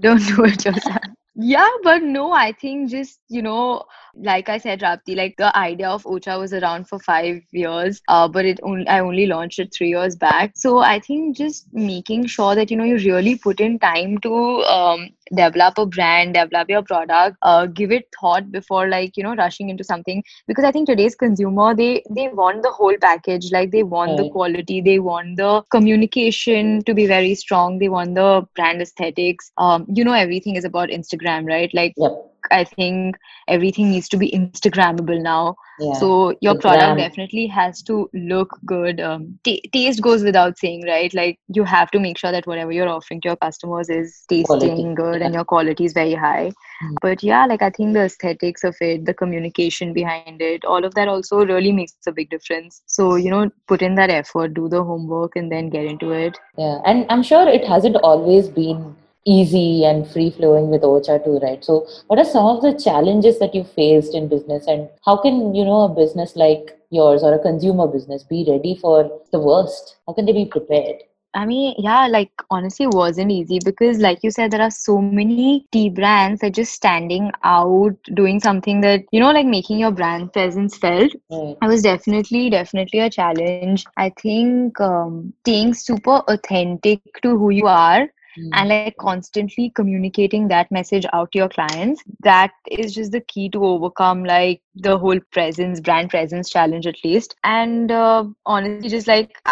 Don't 0.00 0.26
do 0.26 0.44
it 0.44 0.64
yourself. 0.64 1.09
Yeah, 1.40 1.68
but 1.82 2.02
no, 2.02 2.32
I 2.32 2.52
think 2.52 2.90
just, 2.90 3.20
you 3.28 3.42
know, 3.42 3.84
like 4.14 4.48
I 4.50 4.58
said, 4.58 4.80
Rapti, 4.80 5.16
like 5.16 5.36
the 5.38 5.56
idea 5.56 5.88
of 5.88 6.04
Ocha 6.04 6.38
was 6.38 6.52
around 6.52 6.88
for 6.88 6.98
five 6.98 7.42
years, 7.52 8.02
uh, 8.08 8.28
but 8.28 8.44
it 8.44 8.60
only 8.62 8.86
I 8.88 9.00
only 9.00 9.26
launched 9.26 9.58
it 9.58 9.72
three 9.72 9.88
years 9.90 10.16
back. 10.16 10.52
So 10.56 10.80
I 10.80 11.00
think 11.00 11.36
just 11.36 11.66
making 11.72 12.26
sure 12.26 12.54
that, 12.54 12.70
you 12.70 12.76
know, 12.76 12.84
you 12.84 12.96
really 12.96 13.36
put 13.36 13.60
in 13.60 13.78
time 13.78 14.18
to 14.18 14.34
um, 14.64 15.10
develop 15.34 15.78
a 15.78 15.86
brand, 15.86 16.34
develop 16.34 16.68
your 16.68 16.82
product, 16.82 17.36
uh, 17.42 17.66
give 17.66 17.90
it 17.92 18.08
thought 18.20 18.50
before 18.50 18.88
like, 18.88 19.16
you 19.16 19.22
know, 19.22 19.34
rushing 19.34 19.68
into 19.70 19.84
something. 19.84 20.22
Because 20.46 20.64
I 20.64 20.72
think 20.72 20.88
today's 20.88 21.14
consumer, 21.14 21.74
they 21.74 22.02
they 22.10 22.28
want 22.28 22.62
the 22.62 22.70
whole 22.70 22.96
package. 23.00 23.50
Like 23.52 23.70
they 23.70 23.82
want 23.82 24.16
the 24.16 24.24
quality, 24.24 24.80
they 24.80 24.98
want 24.98 25.36
the 25.36 25.62
communication 25.70 26.82
to 26.84 26.94
be 26.94 27.06
very 27.06 27.34
strong, 27.34 27.78
they 27.78 27.88
want 27.88 28.14
the 28.14 28.46
brand 28.54 28.80
aesthetics. 28.82 29.50
Um, 29.56 29.86
you 29.94 30.04
know, 30.04 30.12
everything 30.12 30.56
is 30.56 30.64
about 30.64 30.88
Instagram, 30.88 31.29
right? 31.38 31.70
Like 31.72 31.94
Yep. 31.96 32.26
I 32.50 32.64
think 32.64 33.16
everything 33.48 33.90
needs 33.90 34.08
to 34.08 34.16
be 34.16 34.30
Instagrammable 34.30 35.20
now. 35.20 35.56
Yeah. 35.78 35.92
So 35.92 36.34
your 36.40 36.54
The 36.54 36.60
product 36.60 36.96
definitely 36.98 37.46
has 37.48 37.82
to 37.82 38.08
look 38.14 38.58
good. 38.64 38.98
Um, 38.98 39.38
ta 39.44 39.52
taste 39.74 40.00
goes 40.06 40.22
without 40.22 40.58
saying, 40.58 40.86
right? 40.86 41.12
Like 41.12 41.38
you 41.48 41.64
have 41.64 41.90
to 41.90 42.00
make 42.00 42.16
sure 42.22 42.32
that 42.32 42.46
whatever 42.46 42.72
you're 42.72 42.88
offering 42.88 43.20
to 43.20 43.28
your 43.28 43.36
customers 43.36 43.90
is 43.90 44.24
Quality. 44.28 44.68
tasting 44.68 44.94
good 44.94 45.20
Yeah. 45.20 45.26
and 45.26 45.34
your 45.34 45.44
quality 45.44 45.84
is 45.84 45.92
very 45.92 46.14
high. 46.14 46.50
Mm. 46.82 46.94
But 47.02 47.22
yeah, 47.22 47.44
like 47.46 47.60
I 47.60 47.68
think 47.70 47.92
the 47.92 48.04
aesthetics 48.04 48.64
of 48.64 48.74
it, 48.80 49.04
the 49.04 49.14
communication 49.14 49.92
behind 49.92 50.40
it, 50.40 50.64
all 50.64 50.84
of 50.84 50.94
that 50.94 51.08
also 51.08 51.44
really 51.44 51.72
makes 51.72 51.94
a 52.06 52.12
big 52.12 52.30
difference. 52.30 52.80
So 52.86 53.16
you 53.16 53.30
know, 53.30 53.50
put 53.68 53.82
in 53.82 53.94
that 53.96 54.08
effort, 54.08 54.54
do 54.54 54.66
the 54.68 54.82
homework, 54.82 55.36
and 55.36 55.52
then 55.52 55.68
get 55.68 55.84
into 55.84 56.10
it. 56.12 56.38
Yeah, 56.56 56.80
and 56.86 57.06
I'm 57.10 57.22
sure 57.22 57.46
it 57.48 57.66
hasn't 57.66 57.96
always 57.96 58.48
been 58.48 58.96
easy 59.26 59.84
and 59.84 60.08
free 60.10 60.30
flowing 60.30 60.70
with 60.70 60.82
Ocha 60.82 61.22
too, 61.24 61.38
right? 61.38 61.64
So, 61.64 61.86
what 62.06 62.18
are 62.18 62.24
some 62.24 62.46
of 62.46 62.62
the 62.62 62.72
challenges 62.72 63.38
that 63.38 63.54
you 63.54 63.64
faced 63.64 64.14
in 64.14 64.28
business, 64.28 64.66
and 64.66 64.88
how 65.04 65.16
can 65.16 65.54
you 65.54 65.64
know 65.64 65.82
a 65.82 65.88
business 65.88 66.36
like 66.36 66.78
yours 66.90 67.22
or 67.22 67.34
a 67.34 67.38
consumer 67.38 67.86
business 67.86 68.22
be 68.22 68.44
ready 68.48 68.76
for 68.80 69.10
the 69.32 69.38
worst? 69.38 69.96
How 70.06 70.14
can 70.14 70.26
they 70.26 70.32
be 70.32 70.46
prepared? 70.46 70.96
I 71.32 71.46
mean, 71.46 71.76
yeah, 71.78 72.08
like 72.08 72.32
honestly, 72.50 72.86
it 72.86 72.94
wasn't 72.94 73.30
easy 73.30 73.60
because, 73.64 73.98
like 73.98 74.24
you 74.24 74.32
said, 74.32 74.50
there 74.50 74.62
are 74.62 74.70
so 74.70 75.00
many 75.00 75.64
tea 75.70 75.88
brands 75.88 76.40
that 76.40 76.54
just 76.54 76.72
standing 76.72 77.30
out, 77.44 77.96
doing 78.14 78.40
something 78.40 78.80
that, 78.80 79.04
you 79.12 79.20
know, 79.20 79.30
like 79.30 79.46
making 79.46 79.78
your 79.78 79.92
brand 79.92 80.32
presence 80.32 80.76
felt. 80.76 81.12
Right. 81.30 81.56
It 81.62 81.66
was 81.66 81.82
definitely, 81.82 82.50
definitely 82.50 82.98
a 82.98 83.10
challenge. 83.10 83.84
I 83.96 84.10
think 84.20 84.80
um, 84.80 85.32
staying 85.42 85.74
super 85.74 86.22
authentic 86.26 87.00
to 87.22 87.38
who 87.38 87.50
you 87.50 87.68
are 87.68 88.08
Mm. 88.38 88.66
and 88.66 88.68
like 88.70 88.96
constantly 88.98 89.70
communicating 89.74 90.48
that 90.48 90.70
message 90.70 91.06
out 91.12 91.32
to 91.32 91.38
your 91.38 91.48
clients, 91.48 92.02
that 92.22 92.52
is 92.70 92.94
just 92.94 93.12
the 93.12 93.20
key 93.20 93.48
to 93.50 93.64
overcome 93.64 94.24
like 94.24 94.60
the 94.74 94.98
whole 94.98 95.20
presence, 95.32 95.80
brand 95.80 96.10
presence 96.10 96.50
challenge 96.50 96.86
at 96.86 96.96
least. 97.04 97.36
And 97.44 97.90
uh, 97.90 98.24
honestly, 98.46 98.88
just 98.88 99.08
like 99.08 99.42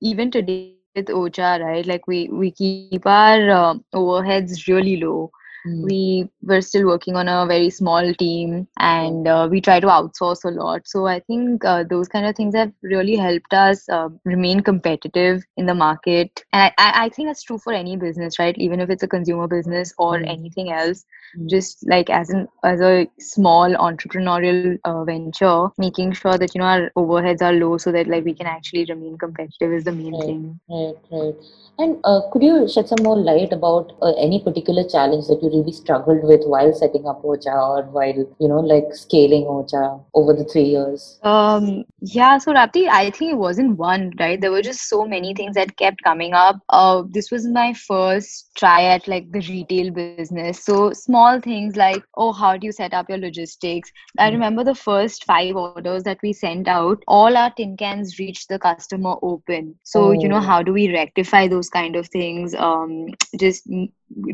even 0.00 0.30
today 0.30 0.74
with 0.90 1.08
Ocha, 1.10 1.60
right? 1.62 1.86
Like 1.86 2.06
we 2.06 2.28
we 2.30 2.50
keep 2.52 3.06
our 3.06 3.50
uh, 3.50 3.74
overheads 3.94 4.66
really 4.68 4.96
low. 4.96 5.30
Mm. 5.66 5.84
We 5.84 6.28
were 6.42 6.60
still 6.60 6.86
working 6.86 7.16
on 7.16 7.28
a 7.28 7.46
very 7.46 7.70
small 7.70 8.12
team, 8.14 8.66
and 8.78 9.26
uh, 9.26 9.48
we 9.50 9.60
try 9.60 9.80
to 9.80 9.86
outsource 9.86 10.44
a 10.44 10.50
lot. 10.50 10.86
So 10.86 11.06
I 11.06 11.20
think 11.20 11.64
uh, 11.64 11.84
those 11.88 12.08
kind 12.08 12.26
of 12.26 12.34
things 12.36 12.54
have 12.54 12.72
really 12.82 13.16
helped 13.16 13.52
us 13.52 13.88
uh, 13.88 14.08
remain 14.24 14.60
competitive 14.60 15.42
in 15.56 15.66
the 15.66 15.74
market. 15.74 16.44
And 16.52 16.72
I, 16.78 17.04
I 17.04 17.08
think 17.10 17.28
that's 17.28 17.42
true 17.42 17.58
for 17.58 17.72
any 17.72 17.96
business, 17.96 18.38
right? 18.38 18.56
Even 18.58 18.80
if 18.80 18.90
it's 18.90 19.02
a 19.02 19.08
consumer 19.08 19.48
business 19.48 19.94
or 19.98 20.18
Mm. 20.18 20.26
anything 20.26 20.72
else 20.72 21.04
Mm. 21.36 21.56
just 21.56 21.86
like 21.88 22.10
as 22.10 22.30
an 22.30 22.48
as 22.64 22.80
a 22.80 23.08
small 23.18 23.74
entrepreneurial 23.74 24.78
uh, 24.84 25.04
venture 25.04 25.60
making 25.78 26.04
sure 26.12 26.30
that 26.30 26.48
you 26.48 26.54
know 26.54 26.60
our 26.66 26.90
overheads 26.96 27.40
are 27.42 27.52
low 27.52 27.76
so 27.76 27.90
that 27.92 28.06
like 28.06 28.24
we 28.24 28.34
can 28.34 28.46
actually 28.46 28.84
remain 28.88 29.16
competitive 29.18 29.72
is 29.72 29.84
the 29.84 29.92
main 29.92 30.18
Right. 30.18 30.24
thing 30.24 30.58
Right, 30.68 30.96
right. 31.10 31.34
And 31.78 31.98
uh, 32.04 32.20
could 32.32 32.42
you 32.42 32.68
shed 32.68 32.88
some 32.88 33.02
more 33.02 33.16
light 33.16 33.52
about 33.52 33.92
uh, 34.02 34.12
any 34.18 34.40
particular 34.42 34.84
challenge 34.84 35.26
that 35.28 35.42
you 35.42 35.49
really 35.50 35.72
struggled 35.72 36.24
with 36.24 36.42
while 36.46 36.72
setting 36.72 37.06
up 37.06 37.22
Ocha 37.24 37.52
or 37.74 37.82
while, 37.84 38.26
you 38.40 38.48
know, 38.48 38.60
like 38.60 38.94
scaling 38.94 39.44
Ocha 39.46 40.00
over 40.14 40.34
the 40.34 40.44
three 40.44 40.64
years? 40.76 41.20
um 41.22 41.84
yeah 42.00 42.38
so 42.38 42.52
Rapti 42.52 42.86
I 42.88 43.10
think 43.10 43.32
it 43.32 43.36
wasn't 43.38 43.76
one 43.78 44.12
right 44.20 44.40
there 44.40 44.50
were 44.52 44.62
just 44.62 44.88
so 44.88 45.04
many 45.04 45.34
things 45.34 45.54
that 45.54 45.76
kept 45.76 46.02
coming 46.02 46.32
up 46.34 46.56
uh 46.68 47.02
this 47.08 47.30
was 47.30 47.46
my 47.46 47.72
first 47.74 48.50
try 48.56 48.84
at 48.84 49.08
like 49.08 49.30
the 49.32 49.40
retail 49.48 49.92
business 49.92 50.46
so 50.46 50.74
small 50.76 51.22
things 51.24 51.58
like 51.58 51.86
oh 52.16 52.32
how 52.32 52.42
do 52.42 52.54
you 52.66 52.72
set 52.72 52.82
up 52.82 52.96
your 52.98 53.06
logistics 53.18 53.92
I 54.18 54.28
Mm. 54.28 54.40
remember 54.40 54.64
the 54.64 54.74
first 54.74 55.24
five 55.24 55.56
orders 55.56 56.02
that 56.04 56.18
we 56.22 56.32
sent 56.32 56.68
out, 56.68 57.02
all 57.06 57.36
our 57.36 57.50
tin 57.56 57.76
cans 57.76 58.18
reached 58.18 58.48
the 58.48 58.58
customer 58.58 59.14
open. 59.22 59.74
So, 59.82 60.12
you 60.12 60.28
know, 60.28 60.40
Oh, 60.40 60.40
how 60.40 60.62
do 60.62 60.72
we 60.72 60.92
rectify 60.92 61.48
those 61.48 61.68
kind 61.68 61.96
of 61.96 62.08
things? 62.08 62.54
Um, 62.54 63.08
just 63.38 63.66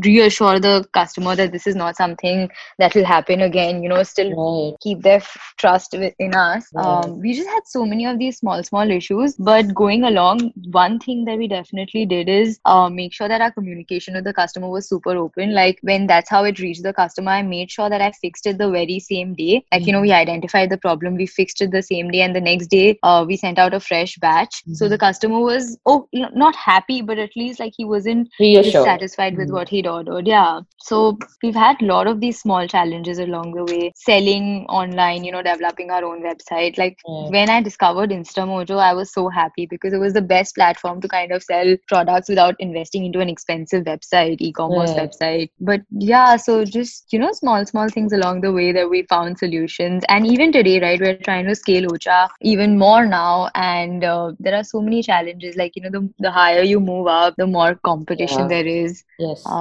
reassure 0.04 0.58
the 0.58 0.84
customer 0.92 1.34
that 1.36 1.52
this 1.52 1.66
is 1.66 1.74
not 1.74 1.96
something 1.96 2.48
that 2.78 2.94
will 2.94 3.04
happen 3.04 3.40
again, 3.42 3.82
you 3.82 3.88
know, 3.88 4.02
still 4.02 4.32
right, 4.36 4.76
keep 4.80 5.02
their 5.02 5.16
f- 5.16 5.54
trust 5.58 5.94
in 5.94 6.34
us. 6.34 6.70
right. 6.72 7.06
Um, 7.06 7.20
we 7.20 7.34
just 7.34 7.48
had 7.48 7.60
so 7.66 7.84
many 7.84 8.06
of 8.06 8.18
these 8.18 8.38
small, 8.38 8.62
small 8.62 8.90
issues. 8.90 9.34
But 9.36 9.74
going 9.74 10.04
along, 10.04 10.52
one 10.70 10.98
thing 10.98 11.24
that 11.24 11.38
we 11.38 11.46
definitely 11.48 12.06
did 12.06 12.28
is 12.28 12.58
uh, 12.64 12.88
make 12.88 13.12
sure 13.12 13.28
that 13.28 13.40
our 13.40 13.50
communication 13.52 14.14
with 14.14 14.24
the 14.24 14.32
customer 14.32 14.68
was 14.68 14.88
super 14.88 15.16
open. 15.16 15.54
Like 15.54 15.78
when 15.82 16.06
that's 16.06 16.30
how 16.30 16.44
it 16.44 16.58
reached 16.58 16.82
the 16.82 16.92
customer, 16.92 17.32
I 17.32 17.42
made 17.42 17.70
sure 17.70 17.88
that 17.88 18.00
I 18.00 18.12
fixed 18.12 18.46
it 18.46 18.58
the 18.58 18.70
very 18.70 18.98
same 18.98 19.34
day. 19.34 19.64
Like, 19.72 19.86
you 19.86 19.92
know, 19.92 20.00
we 20.00 20.12
identified 20.12 20.70
the 20.70 20.78
problem, 20.78 21.16
we 21.16 21.26
fixed 21.26 21.60
it 21.60 21.70
the 21.70 21.82
same 21.82 22.10
day, 22.10 22.22
and 22.22 22.34
the 22.34 22.40
next 22.40 22.68
day 22.68 22.98
uh, 23.02 23.24
we 23.26 23.36
sent 23.36 23.58
out 23.58 23.74
a 23.74 23.80
fresh 23.80 24.16
batch. 24.16 24.62
So 24.72 24.86
Mhm. 24.86 24.90
the 24.90 24.98
customer 24.98 25.40
was, 25.40 25.78
oh, 25.86 26.08
not 26.12 26.54
happy, 26.56 27.02
but 27.02 27.18
at 27.18 27.30
least 27.36 27.60
like 27.60 27.72
he 27.76 27.84
wasn't 27.84 28.28
Reassured. 28.40 28.74
dissatisfied 28.74 29.36
with 29.36 29.48
Mm. 29.48 29.54
What 29.66 29.86
he'd 29.86 30.08
ordered. 30.08 30.44
Yeah. 30.46 30.60
So 30.80 31.28
we've 31.42 31.54
had 31.54 31.82
a 31.82 31.86
lot 31.86 32.06
of 32.06 32.20
these 32.20 32.40
small 32.40 32.66
challenges 32.68 33.18
along 33.18 33.54
the 33.54 33.64
way. 33.64 33.92
Selling 33.96 34.66
online, 34.68 35.24
you 35.24 35.32
know, 35.32 35.42
developing 35.42 35.90
our 35.90 36.04
own 36.04 36.22
website. 36.22 36.78
Like 36.78 36.98
Mm. 37.06 37.30
when 37.30 37.50
I 37.50 37.60
discovered 37.62 38.10
Instamojo, 38.10 38.78
I 38.78 38.94
was 38.94 39.12
so 39.12 39.28
happy 39.28 39.66
because 39.66 39.92
it 39.94 39.98
was 39.98 40.14
the 40.14 40.22
best 40.22 40.54
platform 40.56 41.00
to 41.02 41.08
kind 41.08 41.32
of 41.32 41.42
sell 41.42 41.76
products 41.88 42.28
without 42.28 42.54
investing 42.58 43.04
into 43.06 43.20
an 43.20 43.28
expensive 43.28 43.84
website, 43.84 44.36
e-commerce 44.40 44.94
website. 44.94 45.50
But 45.60 45.82
yeah, 45.90 46.36
so 46.36 46.64
just 46.64 47.12
you 47.12 47.18
know, 47.18 47.32
small, 47.32 47.64
small 47.66 47.88
things 47.88 48.12
along 48.12 48.40
the 48.42 48.52
way 48.52 48.72
that 48.72 48.90
we 48.90 49.02
found 49.04 49.38
solutions. 49.38 50.04
And 50.08 50.26
even 50.26 50.52
today, 50.52 50.80
right, 50.80 51.00
we're 51.00 51.14
trying 51.14 51.46
to 51.46 51.54
scale 51.54 51.80
Ocha 51.86 52.28
even 52.40 52.78
more 52.78 53.06
now. 53.06 53.50
And 53.54 54.04
uh, 54.04 54.32
there 54.38 54.54
are 54.54 54.64
so 54.64 54.80
many 54.80 55.02
challenges. 55.02 55.56
Like 55.56 55.74
you 55.76 55.82
know, 55.82 55.90
the 55.98 56.08
the 56.18 56.30
higher 56.30 56.62
you 56.62 56.80
move 56.80 57.06
up, 57.06 57.34
the 57.36 57.46
more 57.46 57.74
competition 57.74 58.46
Yeah. 58.46 58.48
there 58.48 58.66
is. 58.66 59.04
Yes. 59.18 59.42
Um, 59.46 59.55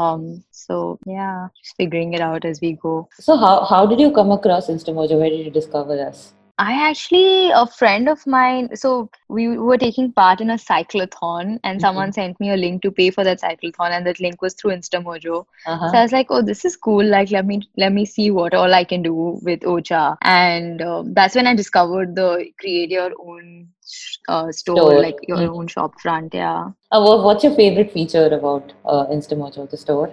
so 0.52 1.00
yeah, 1.06 1.48
just 1.62 1.76
figuring 1.78 2.14
it 2.14 2.22
out 2.22 2.46
as 2.46 2.62
we 2.62 2.74
go. 2.74 3.08
So 3.20 3.38
how 3.38 3.66
how 3.66 3.86
did 3.86 4.00
you 4.00 4.12
come 4.12 4.32
across 4.32 4.68
Instamojo? 4.68 5.20
Where 5.20 5.30
did 5.30 5.46
you 5.46 5.52
discover 5.52 6.00
us? 6.08 6.34
I 6.58 6.88
actually, 6.88 7.52
a 7.52 7.68
friend 7.68 8.08
of 8.08 8.26
mine, 8.26 8.78
so 8.78 9.10
we 9.28 9.58
were 9.58 9.78
taking 9.78 10.14
part 10.14 10.40
in 10.40 10.50
a 10.52 10.54
cyclothon, 10.54 11.60
and 11.66 11.82
someone 11.82 12.14
sent 12.14 12.40
me 12.40 12.52
a 12.52 12.56
link 12.56 12.82
to 12.84 12.92
pay 12.92 13.10
for 13.12 13.26
that 13.26 13.42
cyclothon, 13.42 13.92
and 13.92 14.08
that 14.08 14.22
link 14.22 14.42
was 14.42 14.54
through 14.54 14.72
Instamojo. 14.72 15.46
Uh-huh. 15.66 15.92
So 15.92 15.98
I 15.98 16.02
was 16.04 16.14
like, 16.14 16.28
"Oh, 16.30 16.42
this 16.42 16.64
is 16.64 16.78
cool! 16.78 17.06
Like, 17.06 17.32
let 17.32 17.46
me 17.46 17.62
let 17.76 17.92
me 17.92 18.06
see 18.06 18.32
what 18.32 18.54
all 18.54 18.74
I 18.74 18.86
can 18.86 19.04
do 19.04 19.38
with 19.50 19.68
Ocha." 19.76 20.16
And 20.22 20.82
um, 20.82 21.14
that's 21.14 21.36
when 21.36 21.46
I 21.46 21.56
discovered 21.56 22.16
the 22.16 22.46
create 22.58 22.90
your 22.90 23.12
own 23.20 23.68
uh, 24.28 24.52
store, 24.52 24.78
Store. 24.78 25.02
like 25.02 25.18
your 25.28 25.38
Mhm. 25.38 25.58
own 25.58 25.68
shop 25.68 26.00
front. 26.02 26.34
Yeah. 26.34 26.72
Uh, 26.92 27.02
wha- 27.06 27.24
what's 27.24 27.44
your 27.44 27.54
favorite 27.56 27.92
feature 27.92 28.28
about 28.28 28.74
uh, 28.86 29.06
Instamojo, 29.08 29.70
the 29.70 29.78
store? 29.78 30.12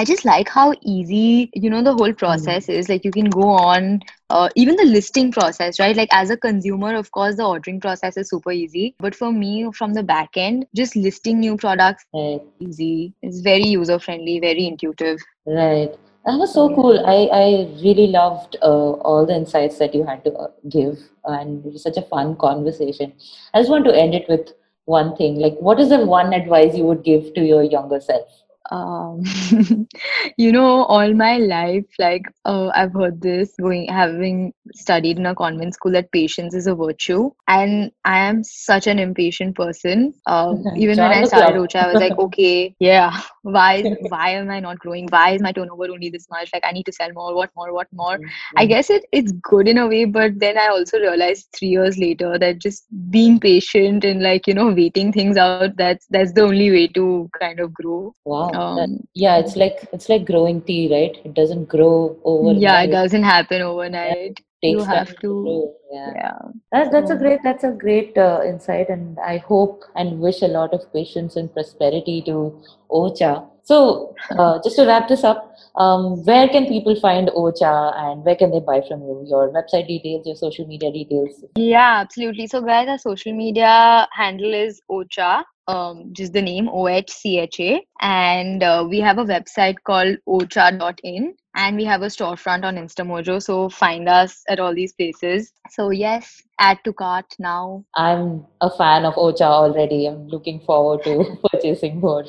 I 0.00 0.04
just 0.04 0.24
like 0.24 0.48
how 0.48 0.74
easy, 0.82 1.50
you 1.54 1.68
know, 1.68 1.82
the 1.82 1.92
whole 1.92 2.12
process 2.12 2.68
is. 2.68 2.88
Like 2.88 3.04
you 3.04 3.10
can 3.10 3.28
go 3.28 3.48
on, 3.48 4.00
uh, 4.30 4.48
even 4.54 4.76
the 4.76 4.84
listing 4.84 5.32
process, 5.32 5.80
right? 5.80 5.96
Like 5.96 6.08
as 6.12 6.30
a 6.30 6.36
consumer, 6.36 6.94
of 6.94 7.10
course, 7.10 7.34
the 7.36 7.44
ordering 7.44 7.80
process 7.80 8.16
is 8.16 8.30
super 8.30 8.52
easy. 8.52 8.94
But 9.00 9.14
for 9.16 9.32
me, 9.32 9.68
from 9.72 9.94
the 9.94 10.04
back 10.04 10.36
end, 10.36 10.66
just 10.74 10.94
listing 10.94 11.40
new 11.40 11.56
products 11.56 12.04
Right. 12.14 12.40
easy. 12.60 13.12
It's 13.22 13.40
very 13.40 13.66
user 13.66 13.98
friendly, 13.98 14.38
very 14.38 14.66
intuitive. 14.68 15.18
Right. 15.46 15.92
That 16.28 16.38
was 16.38 16.52
so 16.52 16.72
cool. 16.74 17.04
I, 17.06 17.28
I 17.32 17.44
really 17.82 18.06
loved 18.08 18.56
uh, 18.62 18.92
all 19.00 19.24
the 19.24 19.34
insights 19.34 19.78
that 19.78 19.94
you 19.94 20.04
had 20.04 20.22
to 20.24 20.32
uh, 20.34 20.48
give, 20.68 20.98
and 21.24 21.64
it 21.64 21.72
was 21.72 21.82
such 21.82 21.96
a 21.96 22.02
fun 22.02 22.36
conversation. 22.36 23.14
I 23.54 23.60
just 23.60 23.70
want 23.70 23.86
to 23.86 23.96
end 23.96 24.14
it 24.14 24.28
with 24.28 24.52
one 24.84 25.16
thing. 25.16 25.40
Like, 25.40 25.56
what 25.58 25.80
is 25.80 25.88
the 25.88 26.04
one 26.04 26.34
advice 26.34 26.76
you 26.76 26.84
would 26.84 27.02
give 27.02 27.32
to 27.32 27.40
your 27.40 27.62
younger 27.62 28.00
self? 28.00 28.44
Um, 28.70 29.24
you 30.36 30.52
know, 30.52 30.84
all 30.84 31.12
my 31.14 31.38
life, 31.38 31.86
like 31.98 32.22
uh, 32.44 32.68
I've 32.74 32.92
heard 32.92 33.20
this 33.20 33.54
going 33.60 33.88
having 33.88 34.52
studied 34.74 35.18
in 35.18 35.26
a 35.26 35.34
convent 35.34 35.74
school 35.74 35.92
that 35.92 36.12
patience 36.12 36.54
is 36.54 36.66
a 36.66 36.74
virtue, 36.74 37.30
and 37.46 37.90
I 38.04 38.18
am 38.18 38.44
such 38.44 38.86
an 38.86 38.98
impatient 38.98 39.56
person. 39.56 40.14
Um, 40.26 40.64
even 40.76 40.98
when 40.98 41.12
I 41.12 41.24
started. 41.24 41.58
Ocha, 41.58 41.76
I 41.76 41.92
was 41.92 42.00
like, 42.00 42.18
okay, 42.26 42.74
yeah, 42.78 43.20
why 43.42 43.82
why 44.08 44.30
am 44.30 44.50
I 44.50 44.60
not 44.60 44.78
growing? 44.78 45.08
Why 45.08 45.30
is 45.30 45.42
my 45.42 45.52
turnover 45.52 45.90
only 45.90 46.10
this 46.10 46.28
much? 46.30 46.50
Like 46.52 46.64
I 46.64 46.72
need 46.72 46.86
to 46.86 46.92
sell 46.92 47.12
more. 47.12 47.34
What 47.34 47.50
more? 47.56 47.72
What 47.72 47.88
more? 47.92 48.18
I 48.56 48.66
guess 48.66 48.90
it 48.90 49.06
it's 49.12 49.32
good 49.32 49.68
in 49.68 49.78
a 49.78 49.86
way, 49.86 50.04
but 50.04 50.38
then 50.38 50.58
I 50.58 50.68
also 50.68 50.98
realized 50.98 51.48
three 51.56 51.68
years 51.68 51.98
later 51.98 52.38
that 52.38 52.58
just 52.58 52.84
being 53.10 53.40
patient 53.40 54.04
and 54.04 54.22
like 54.22 54.46
you 54.46 54.54
know 54.54 54.72
waiting 54.72 55.12
things 55.12 55.36
out 55.36 55.76
that's 55.76 56.06
that's 56.10 56.32
the 56.32 56.42
only 56.42 56.70
way 56.70 56.86
to 56.88 57.30
kind 57.38 57.60
of 57.60 57.72
grow. 57.72 58.14
Wow. 58.24 58.50
Um, 58.58 59.06
yeah, 59.14 59.38
it's 59.38 59.56
like 59.56 59.88
it's 59.92 60.08
like 60.08 60.24
growing 60.26 60.60
tea, 60.62 60.88
right? 60.92 61.16
It 61.24 61.34
doesn't 61.34 61.66
grow 61.66 62.18
overnight. 62.24 62.62
yeah, 62.62 62.82
it 62.82 62.90
doesn't 62.90 63.22
happen 63.22 63.62
overnight. 63.62 64.40
takes 64.62 64.72
you 64.72 64.84
have 64.84 65.08
to 65.08 65.20
to-. 65.20 65.74
Yeah. 65.92 66.12
Yeah. 66.14 66.38
That, 66.72 66.92
that's 66.92 67.10
a 67.10 67.16
great 67.16 67.40
that's 67.42 67.64
a 67.64 67.70
great 67.70 68.18
uh, 68.18 68.40
insight, 68.46 68.88
and 68.88 69.18
I 69.20 69.38
hope 69.38 69.84
and 69.94 70.18
wish 70.20 70.42
a 70.42 70.48
lot 70.48 70.74
of 70.74 70.92
patience 70.92 71.36
and 71.36 71.52
prosperity 71.52 72.22
to 72.26 72.60
Ocha. 72.90 73.48
So, 73.62 74.14
uh, 74.30 74.58
just 74.64 74.76
to 74.76 74.86
wrap 74.86 75.08
this 75.08 75.24
up, 75.24 75.47
um, 75.78 76.24
where 76.24 76.48
can 76.48 76.66
people 76.66 76.98
find 77.00 77.30
Ocha, 77.36 77.92
and 77.96 78.24
where 78.24 78.34
can 78.34 78.50
they 78.50 78.58
buy 78.58 78.82
from 78.86 79.00
you? 79.02 79.24
Your 79.28 79.52
website 79.52 79.86
details, 79.86 80.26
your 80.26 80.34
social 80.34 80.66
media 80.66 80.90
details. 80.90 81.44
Yeah, 81.56 82.00
absolutely. 82.00 82.48
So, 82.48 82.60
guys, 82.60 82.88
our 82.88 82.98
social 82.98 83.32
media 83.32 84.08
handle 84.12 84.52
is 84.52 84.82
Ocha, 84.90 85.44
um, 85.68 86.10
just 86.12 86.32
the 86.32 86.42
name 86.42 86.68
O 86.68 86.88
H 86.88 87.10
C 87.12 87.38
H 87.38 87.60
A, 87.60 87.80
and 88.00 88.64
uh, 88.64 88.84
we 88.90 88.98
have 88.98 89.18
a 89.18 89.24
website 89.24 89.76
called 89.84 90.16
ocha.in, 90.28 91.34
and 91.54 91.76
we 91.76 91.84
have 91.84 92.02
a 92.02 92.06
storefront 92.06 92.64
on 92.64 92.74
Instamojo. 92.74 93.40
So, 93.40 93.68
find 93.68 94.08
us 94.08 94.42
at 94.48 94.58
all 94.58 94.74
these 94.74 94.92
places. 94.94 95.52
So, 95.70 95.90
yes, 95.90 96.42
add 96.58 96.78
to 96.86 96.92
cart 96.92 97.26
now. 97.38 97.84
I'm 97.94 98.44
a 98.60 98.70
fan 98.76 99.04
of 99.04 99.14
Ocha 99.14 99.42
already. 99.42 100.06
I'm 100.06 100.26
looking 100.26 100.58
forward 100.58 101.04
to 101.04 101.38
purchasing 101.52 102.00
more. 102.00 102.24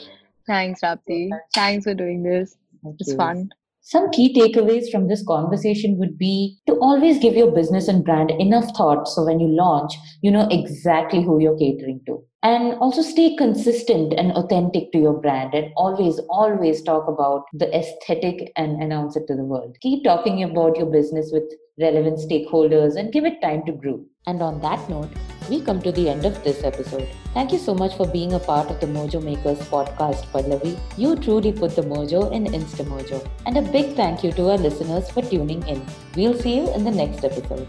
Thanks, 0.45 0.81
Rapti. 0.81 1.29
Thanks 1.55 1.85
for 1.85 1.95
doing 1.95 2.21
this. 2.21 2.55
Thank 2.83 2.95
It's 2.99 3.11
you. 3.11 3.17
fun. 3.17 3.49
Some 3.81 4.11
key 4.11 4.33
takeaways 4.33 4.91
from 4.91 5.07
this 5.07 5.25
conversation 5.25 5.97
would 5.97 6.17
be 6.17 6.59
to 6.67 6.73
always 6.75 7.17
give 7.17 7.35
your 7.35 7.49
business 7.51 7.87
and 7.87 8.03
brand 8.03 8.29
enough 8.29 8.75
thought 8.75 9.07
so 9.07 9.25
when 9.25 9.39
you 9.39 9.47
launch, 9.47 9.93
you 10.21 10.29
know 10.29 10.47
exactly 10.51 11.23
who 11.23 11.39
you're 11.39 11.57
catering 11.57 12.01
to. 12.05 12.23
And 12.43 12.73
also 12.75 13.01
stay 13.01 13.35
consistent 13.35 14.13
and 14.13 14.31
authentic 14.33 14.91
to 14.91 14.99
your 14.99 15.19
brand 15.19 15.53
and 15.53 15.71
always, 15.75 16.19
always 16.29 16.83
talk 16.83 17.07
about 17.07 17.45
the 17.53 17.73
aesthetic 17.75 18.51
and 18.55 18.81
announce 18.81 19.15
it 19.15 19.27
to 19.27 19.35
the 19.35 19.43
world. 19.43 19.75
Keep 19.81 20.03
talking 20.03 20.43
about 20.43 20.77
your 20.77 20.85
business 20.85 21.31
with 21.33 21.43
relevant 21.79 22.19
stakeholders 22.19 22.95
and 22.95 23.11
give 23.11 23.25
it 23.25 23.41
time 23.41 23.65
to 23.65 23.71
grow. 23.71 24.05
And 24.27 24.41
on 24.41 24.61
that 24.61 24.87
note, 24.89 25.09
we 25.49 25.61
come 25.61 25.81
to 25.81 25.91
the 25.91 26.09
end 26.09 26.25
of 26.25 26.43
this 26.43 26.63
episode. 26.63 27.07
Thank 27.33 27.51
you 27.51 27.57
so 27.57 27.73
much 27.73 27.95
for 27.95 28.07
being 28.07 28.33
a 28.33 28.39
part 28.39 28.69
of 28.69 28.79
the 28.79 28.87
Mojo 28.87 29.21
Makers 29.23 29.59
podcast, 29.69 30.25
Pallavi. 30.33 30.79
You 30.97 31.15
truly 31.15 31.51
put 31.51 31.75
the 31.75 31.81
mojo 31.81 32.31
in 32.31 32.45
Instamojo. 32.45 33.27
And 33.45 33.57
a 33.57 33.61
big 33.61 33.95
thank 33.95 34.23
you 34.23 34.31
to 34.33 34.51
our 34.51 34.57
listeners 34.57 35.09
for 35.09 35.21
tuning 35.21 35.67
in. 35.67 35.85
We'll 36.15 36.37
see 36.39 36.55
you 36.55 36.73
in 36.73 36.83
the 36.83 36.91
next 36.91 37.23
episode. 37.23 37.67